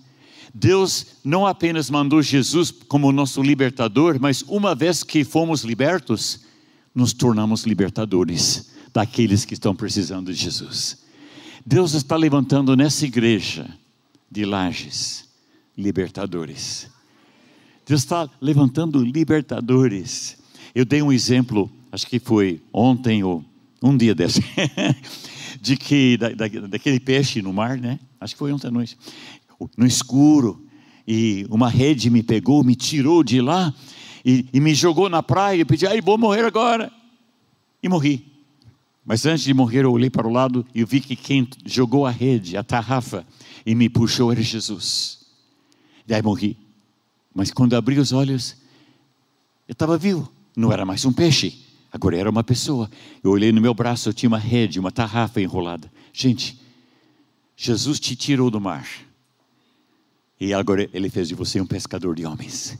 Deus 0.54 1.06
não 1.24 1.46
apenas 1.46 1.88
mandou 1.88 2.20
Jesus 2.20 2.70
como 2.70 3.10
nosso 3.10 3.40
libertador, 3.42 4.18
mas 4.20 4.42
uma 4.42 4.74
vez 4.74 5.02
que 5.02 5.24
fomos 5.24 5.62
libertos, 5.62 6.40
nos 6.94 7.14
tornamos 7.14 7.64
libertadores 7.64 8.70
daqueles 8.92 9.46
que 9.46 9.54
estão 9.54 9.74
precisando 9.74 10.30
de 10.30 10.38
Jesus. 10.38 10.98
Deus 11.64 11.94
está 11.94 12.16
levantando 12.16 12.76
nessa 12.76 13.06
igreja 13.06 13.66
de 14.30 14.44
lajes 14.44 15.32
libertadores. 15.76 16.90
Deus 17.87 18.02
está 18.02 18.28
levantando 18.40 19.02
libertadores. 19.02 20.38
Eu 20.74 20.85
dei 20.85 21.02
um 21.02 21.12
exemplo, 21.12 21.70
acho 21.90 22.06
que 22.06 22.18
foi 22.18 22.62
ontem 22.72 23.24
ou 23.24 23.44
um 23.82 23.96
dia 23.96 24.14
desse, 24.14 24.42
de 25.61 25.76
que 25.76 26.16
da, 26.16 26.28
da, 26.30 26.48
daquele 26.68 27.00
peixe 27.00 27.42
no 27.42 27.52
mar, 27.52 27.76
né? 27.76 27.98
Acho 28.20 28.35
que 28.35 28.38
foi 28.38 28.52
ontem 28.52 28.68
à 28.68 28.70
noite, 28.70 28.96
no 29.76 29.87
escuro, 29.87 30.64
e 31.06 31.46
uma 31.50 31.68
rede 31.68 32.08
me 32.08 32.22
pegou, 32.22 32.62
me 32.62 32.76
tirou 32.76 33.24
de 33.24 33.40
lá 33.40 33.74
e, 34.24 34.46
e 34.52 34.61
me 34.61 34.74
jogou 34.74 35.08
na 35.08 35.22
praia. 35.22 35.61
e 35.61 35.64
pedi, 35.64 35.87
ai, 35.87 36.00
vou 36.00 36.16
morrer 36.16 36.44
agora. 36.44 36.92
E 37.82 37.88
morri. 37.88 38.32
Mas 39.04 39.26
antes 39.26 39.42
de 39.42 39.52
morrer, 39.52 39.85
eu 39.85 39.92
olhei 39.92 40.08
para 40.08 40.28
o 40.28 40.30
lado 40.30 40.64
e 40.72 40.85
vi 40.85 41.00
que 41.00 41.16
quem 41.16 41.48
jogou 41.66 42.06
a 42.06 42.11
rede, 42.11 42.56
a 42.56 42.62
tarrafa, 42.62 43.26
e 43.66 43.74
me 43.74 43.88
puxou 43.88 44.30
era 44.30 44.40
Jesus. 44.40 45.21
E 46.06 46.14
aí 46.14 46.22
morri. 46.22 46.56
Mas 47.34 47.50
quando 47.50 47.74
abri 47.74 47.98
os 47.98 48.12
olhos, 48.12 48.56
eu 49.68 49.72
estava 49.72 49.96
vivo. 49.96 50.30
Não 50.56 50.70
era 50.72 50.84
mais 50.84 51.04
um 51.04 51.12
peixe, 51.12 51.64
agora 51.90 52.16
era 52.16 52.28
uma 52.28 52.44
pessoa. 52.44 52.90
Eu 53.22 53.30
olhei 53.30 53.52
no 53.52 53.60
meu 53.60 53.72
braço, 53.72 54.08
eu 54.08 54.12
tinha 54.12 54.28
uma 54.28 54.38
rede, 54.38 54.78
uma 54.78 54.92
tarrafa 54.92 55.40
enrolada. 55.40 55.90
Gente, 56.12 56.60
Jesus 57.56 57.98
te 57.98 58.14
tirou 58.14 58.50
do 58.50 58.60
mar. 58.60 58.86
E 60.38 60.52
agora 60.52 60.88
ele 60.92 61.08
fez 61.08 61.28
de 61.28 61.34
você 61.34 61.60
um 61.60 61.66
pescador 61.66 62.14
de 62.14 62.26
homens. 62.26 62.76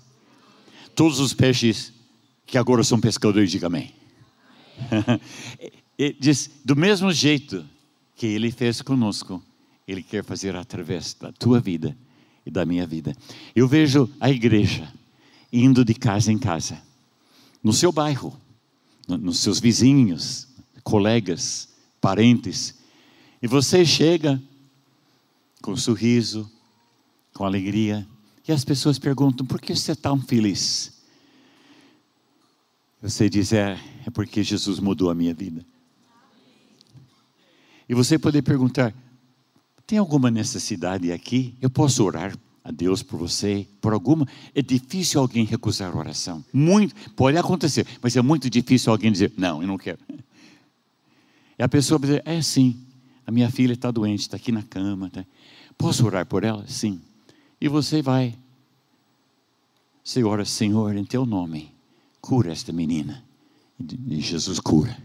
Todos 0.95 1.21
os 1.21 1.33
peixes 1.33 1.93
que 2.45 2.59
agora 2.59 2.85
são 2.85 3.01
pescadores, 3.01 3.51
diga 3.51 3.69
amém. 3.69 3.95
diz, 6.21 6.51
do 6.65 6.77
mesmo 6.77 7.13
jeito 7.13 7.65
que 8.17 8.27
ele 8.27 8.51
fez 8.51 8.83
conosco, 8.83 9.43
ele 9.87 10.03
quer 10.03 10.25
fazer 10.25 10.55
através 10.57 11.15
da 11.15 11.33
tua 11.33 11.61
vida 11.61 11.97
e 12.45 12.51
da 12.51 12.65
minha 12.65 12.87
vida. 12.87 13.15
Eu 13.55 13.69
vejo 13.69 14.11
a 14.21 14.31
igreja 14.31 14.93
indo 15.53 15.85
de 15.85 15.95
casa 15.95 16.33
em 16.33 16.39
casa, 16.39 16.81
no 17.63 17.73
seu 17.73 17.93
bairro, 17.93 18.39
nos 19.07 19.39
seus 19.39 19.61
vizinhos, 19.61 20.49
colegas, 20.83 21.69
parentes, 22.01 22.75
e 23.43 23.47
você 23.47 23.85
chega 23.85 24.43
com 25.61 25.77
sorriso, 25.77 26.51
com 27.35 27.45
alegria, 27.45 28.07
e 28.47 28.53
as 28.53 28.65
pessoas 28.65 28.99
perguntam: 28.99 29.47
por 29.47 29.61
que 29.61 29.75
você 29.75 29.93
é 29.93 29.95
tão 29.95 30.21
feliz? 30.21 30.93
Você 33.01 33.29
diz: 33.29 33.53
é, 33.53 33.79
é 34.07 34.11
porque 34.11 34.43
Jesus 34.43 34.79
mudou 34.79 35.11
a 35.11 35.15
minha 35.15 35.35
vida. 35.35 35.65
E 37.89 37.95
você 37.95 38.19
poder 38.19 38.43
perguntar: 38.43 38.95
tem 39.87 39.99
alguma 39.99 40.31
necessidade 40.31 41.11
aqui? 41.13 41.55
Eu 41.61 41.71
posso 41.71 42.05
orar 42.05 42.37
a 42.65 42.71
Deus 42.71 43.03
por 43.03 43.19
você, 43.19 43.67
por 43.81 43.93
alguma? 43.93 44.27
É 44.55 44.63
difícil 44.63 45.21
alguém 45.21 45.45
recusar 45.45 45.97
oração. 45.97 46.45
Muito, 46.53 46.95
pode 47.13 47.37
acontecer, 47.37 47.87
mas 48.01 48.17
é 48.17 48.23
muito 48.23 48.49
difícil 48.49 48.93
alguém 48.93 49.11
dizer: 49.11 49.33
não, 49.37 49.61
eu 49.61 49.69
não 49.69 49.79
quero. 49.79 49.99
E 51.59 51.63
a 51.63 51.69
pessoa 51.69 52.01
dizer: 52.01 52.23
é 52.25 52.41
sim, 52.41 52.81
a 53.27 53.31
minha 53.31 53.51
filha 53.51 53.75
está 53.75 53.91
doente, 53.91 54.21
está 54.21 54.37
aqui 54.37 54.51
na 54.51 54.63
cama. 54.63 55.11
Tá? 55.11 55.25
Posso 55.77 56.05
orar 56.07 56.25
por 56.27 56.45
ela? 56.45 56.67
Sim. 56.67 57.01
E 57.61 57.69
você 57.69 58.01
vai. 58.01 58.35
Você 60.03 60.25
ora, 60.25 60.45
Senhor, 60.45 60.97
em 60.97 61.05
teu 61.05 61.25
nome, 61.25 61.73
cura 62.21 62.51
esta 62.51 62.73
menina. 62.73 63.23
E 64.09 64.21
Jesus 64.21 64.59
cura. 64.59 64.97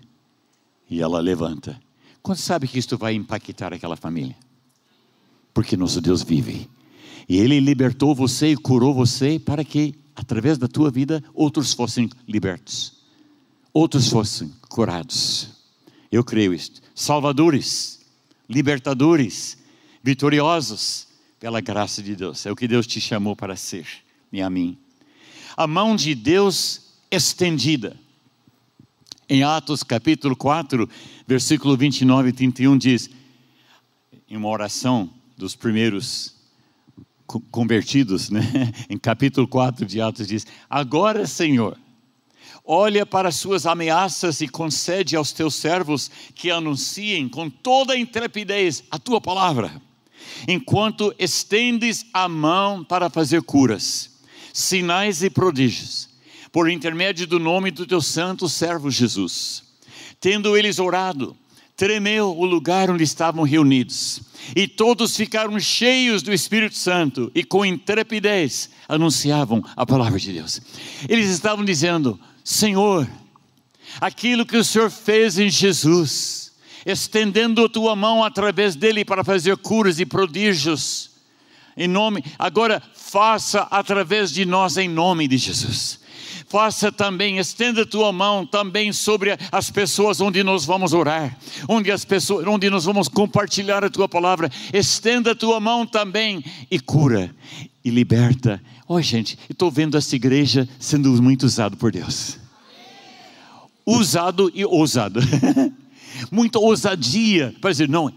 E 0.89 1.01
ela 1.01 1.19
levanta. 1.19 1.79
Quando 2.23 2.37
sabe 2.37 2.67
que 2.67 2.79
isto 2.79 2.97
vai 2.97 3.13
impactar 3.13 3.73
aquela 3.73 3.95
família? 3.95 4.35
Porque 5.57 5.75
nosso 5.75 5.99
Deus 5.99 6.21
vive. 6.21 6.69
E 7.27 7.35
Ele 7.35 7.59
libertou 7.59 8.13
você 8.13 8.51
e 8.51 8.55
curou 8.55 8.93
você 8.93 9.39
para 9.39 9.65
que, 9.65 9.95
através 10.15 10.55
da 10.55 10.67
tua 10.67 10.91
vida, 10.91 11.23
outros 11.33 11.73
fossem 11.73 12.11
libertos, 12.27 12.93
outros 13.73 14.07
fossem 14.07 14.53
curados. 14.69 15.49
Eu 16.11 16.23
creio 16.23 16.53
isto. 16.53 16.79
Salvadores, 16.93 18.05
libertadores, 18.47 19.57
vitoriosos, 20.03 21.07
pela 21.39 21.59
graça 21.59 22.03
de 22.03 22.15
Deus. 22.15 22.45
É 22.45 22.51
o 22.51 22.55
que 22.55 22.67
Deus 22.67 22.85
te 22.85 23.01
chamou 23.01 23.35
para 23.35 23.55
ser, 23.55 23.87
e 24.31 24.43
a 24.43 24.51
mim. 24.51 24.77
A 25.57 25.65
mão 25.65 25.95
de 25.95 26.13
Deus 26.13 26.83
estendida. 27.09 27.97
Em 29.27 29.41
Atos 29.41 29.81
capítulo 29.81 30.35
4, 30.35 30.87
versículo 31.25 31.75
29 31.75 32.29
e 32.29 32.31
31 32.31 32.77
diz, 32.77 33.09
em 34.29 34.37
uma 34.37 34.49
oração, 34.49 35.16
dos 35.37 35.55
primeiros 35.55 36.35
convertidos, 37.51 38.29
né? 38.29 38.41
em 38.89 38.97
capítulo 38.97 39.47
4 39.47 39.85
de 39.85 40.01
Atos 40.01 40.27
diz: 40.27 40.47
Agora, 40.69 41.27
Senhor, 41.27 41.77
olha 42.65 43.05
para 43.05 43.29
as 43.29 43.35
suas 43.35 43.65
ameaças 43.65 44.41
e 44.41 44.47
concede 44.47 45.15
aos 45.15 45.31
teus 45.31 45.55
servos 45.55 46.09
que 46.33 46.49
anunciem 46.49 47.29
com 47.29 47.49
toda 47.49 47.97
intrepidez 47.97 48.83
a 48.89 48.97
tua 48.97 49.21
palavra, 49.21 49.81
enquanto 50.47 51.13
estendes 51.19 52.05
a 52.13 52.27
mão 52.27 52.83
para 52.83 53.09
fazer 53.09 53.43
curas, 53.43 54.19
sinais 54.51 55.21
e 55.21 55.29
prodígios, 55.29 56.09
por 56.51 56.69
intermédio 56.69 57.27
do 57.27 57.37
nome 57.37 57.69
do 57.69 57.85
teu 57.85 58.01
santo 58.01 58.49
servo 58.49 58.89
Jesus. 58.89 59.63
Tendo 60.19 60.57
eles 60.57 60.79
orado, 60.79 61.37
tremeu 61.75 62.35
o 62.35 62.43
lugar 62.43 62.89
onde 62.89 63.03
estavam 63.03 63.43
reunidos, 63.43 64.21
e 64.55 64.67
todos 64.67 65.15
ficaram 65.15 65.59
cheios 65.59 66.21
do 66.21 66.33
Espírito 66.33 66.75
Santo 66.75 67.31
e 67.33 67.43
com 67.43 67.65
intrepidez 67.65 68.69
anunciavam 68.87 69.63
a 69.75 69.85
palavra 69.85 70.19
de 70.19 70.33
Deus. 70.33 70.61
Eles 71.07 71.29
estavam 71.29 71.63
dizendo: 71.63 72.19
Senhor, 72.43 73.07
aquilo 73.99 74.45
que 74.45 74.57
o 74.57 74.63
Senhor 74.63 74.89
fez 74.89 75.37
em 75.37 75.49
Jesus, 75.49 76.53
estendendo 76.85 77.65
a 77.65 77.69
tua 77.69 77.95
mão 77.95 78.23
através 78.23 78.75
dele 78.75 79.03
para 79.03 79.23
fazer 79.23 79.57
curas 79.57 79.99
e 79.99 80.05
prodígios, 80.05 81.11
em 81.75 81.87
nome, 81.87 82.23
agora 82.39 82.81
faça 82.95 83.67
através 83.69 84.31
de 84.31 84.45
nós 84.45 84.77
em 84.77 84.89
nome 84.89 85.27
de 85.27 85.37
Jesus 85.37 86.06
faça 86.47 86.91
também, 86.91 87.37
estenda 87.37 87.81
a 87.81 87.85
tua 87.85 88.11
mão 88.11 88.45
também 88.45 88.93
sobre 88.93 89.37
as 89.51 89.69
pessoas 89.69 90.21
onde 90.21 90.43
nós 90.43 90.65
vamos 90.65 90.93
orar, 90.93 91.37
onde 91.67 91.91
as 91.91 92.05
pessoas, 92.05 92.47
onde 92.47 92.69
nós 92.69 92.85
vamos 92.85 93.07
compartilhar 93.07 93.83
a 93.83 93.89
tua 93.89 94.07
palavra. 94.07 94.49
Estenda 94.73 95.31
a 95.31 95.35
tua 95.35 95.59
mão 95.59 95.85
também 95.85 96.43
e 96.71 96.79
cura 96.79 97.35
e 97.83 97.89
liberta. 97.89 98.61
Olha, 98.87 99.03
gente, 99.03 99.37
estou 99.49 99.69
vendo 99.69 99.97
essa 99.97 100.15
igreja 100.15 100.67
sendo 100.79 101.21
muito 101.21 101.43
usado 101.43 101.75
por 101.75 101.91
Deus. 101.91 102.37
Usado 103.85 104.51
e 104.53 104.65
ousado. 104.65 105.19
Muita 106.31 106.59
ousadia 106.59 107.53
para 107.61 107.71
dizer, 107.71 107.89
não, 107.89 108.11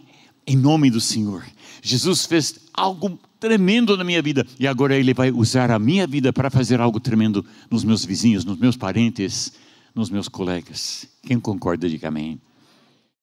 em 0.46 0.56
nome 0.56 0.90
do 0.90 1.00
Senhor. 1.00 1.44
Jesus 1.82 2.26
fez 2.26 2.54
algo 2.72 3.18
tremendo 3.40 3.96
na 3.96 4.04
minha 4.04 4.20
vida 4.20 4.46
e 4.58 4.66
agora 4.66 4.96
Ele 4.96 5.14
vai 5.14 5.30
usar 5.30 5.70
a 5.70 5.78
minha 5.78 6.06
vida 6.06 6.32
para 6.32 6.50
fazer 6.50 6.80
algo 6.80 7.00
tremendo 7.00 7.44
nos 7.70 7.82
meus 7.82 8.04
vizinhos, 8.04 8.44
nos 8.44 8.58
meus 8.58 8.76
parentes, 8.76 9.52
nos 9.94 10.10
meus 10.10 10.28
colegas. 10.28 11.08
Quem 11.22 11.40
concorda, 11.40 11.88
diga 11.88 12.08
amém. 12.08 12.38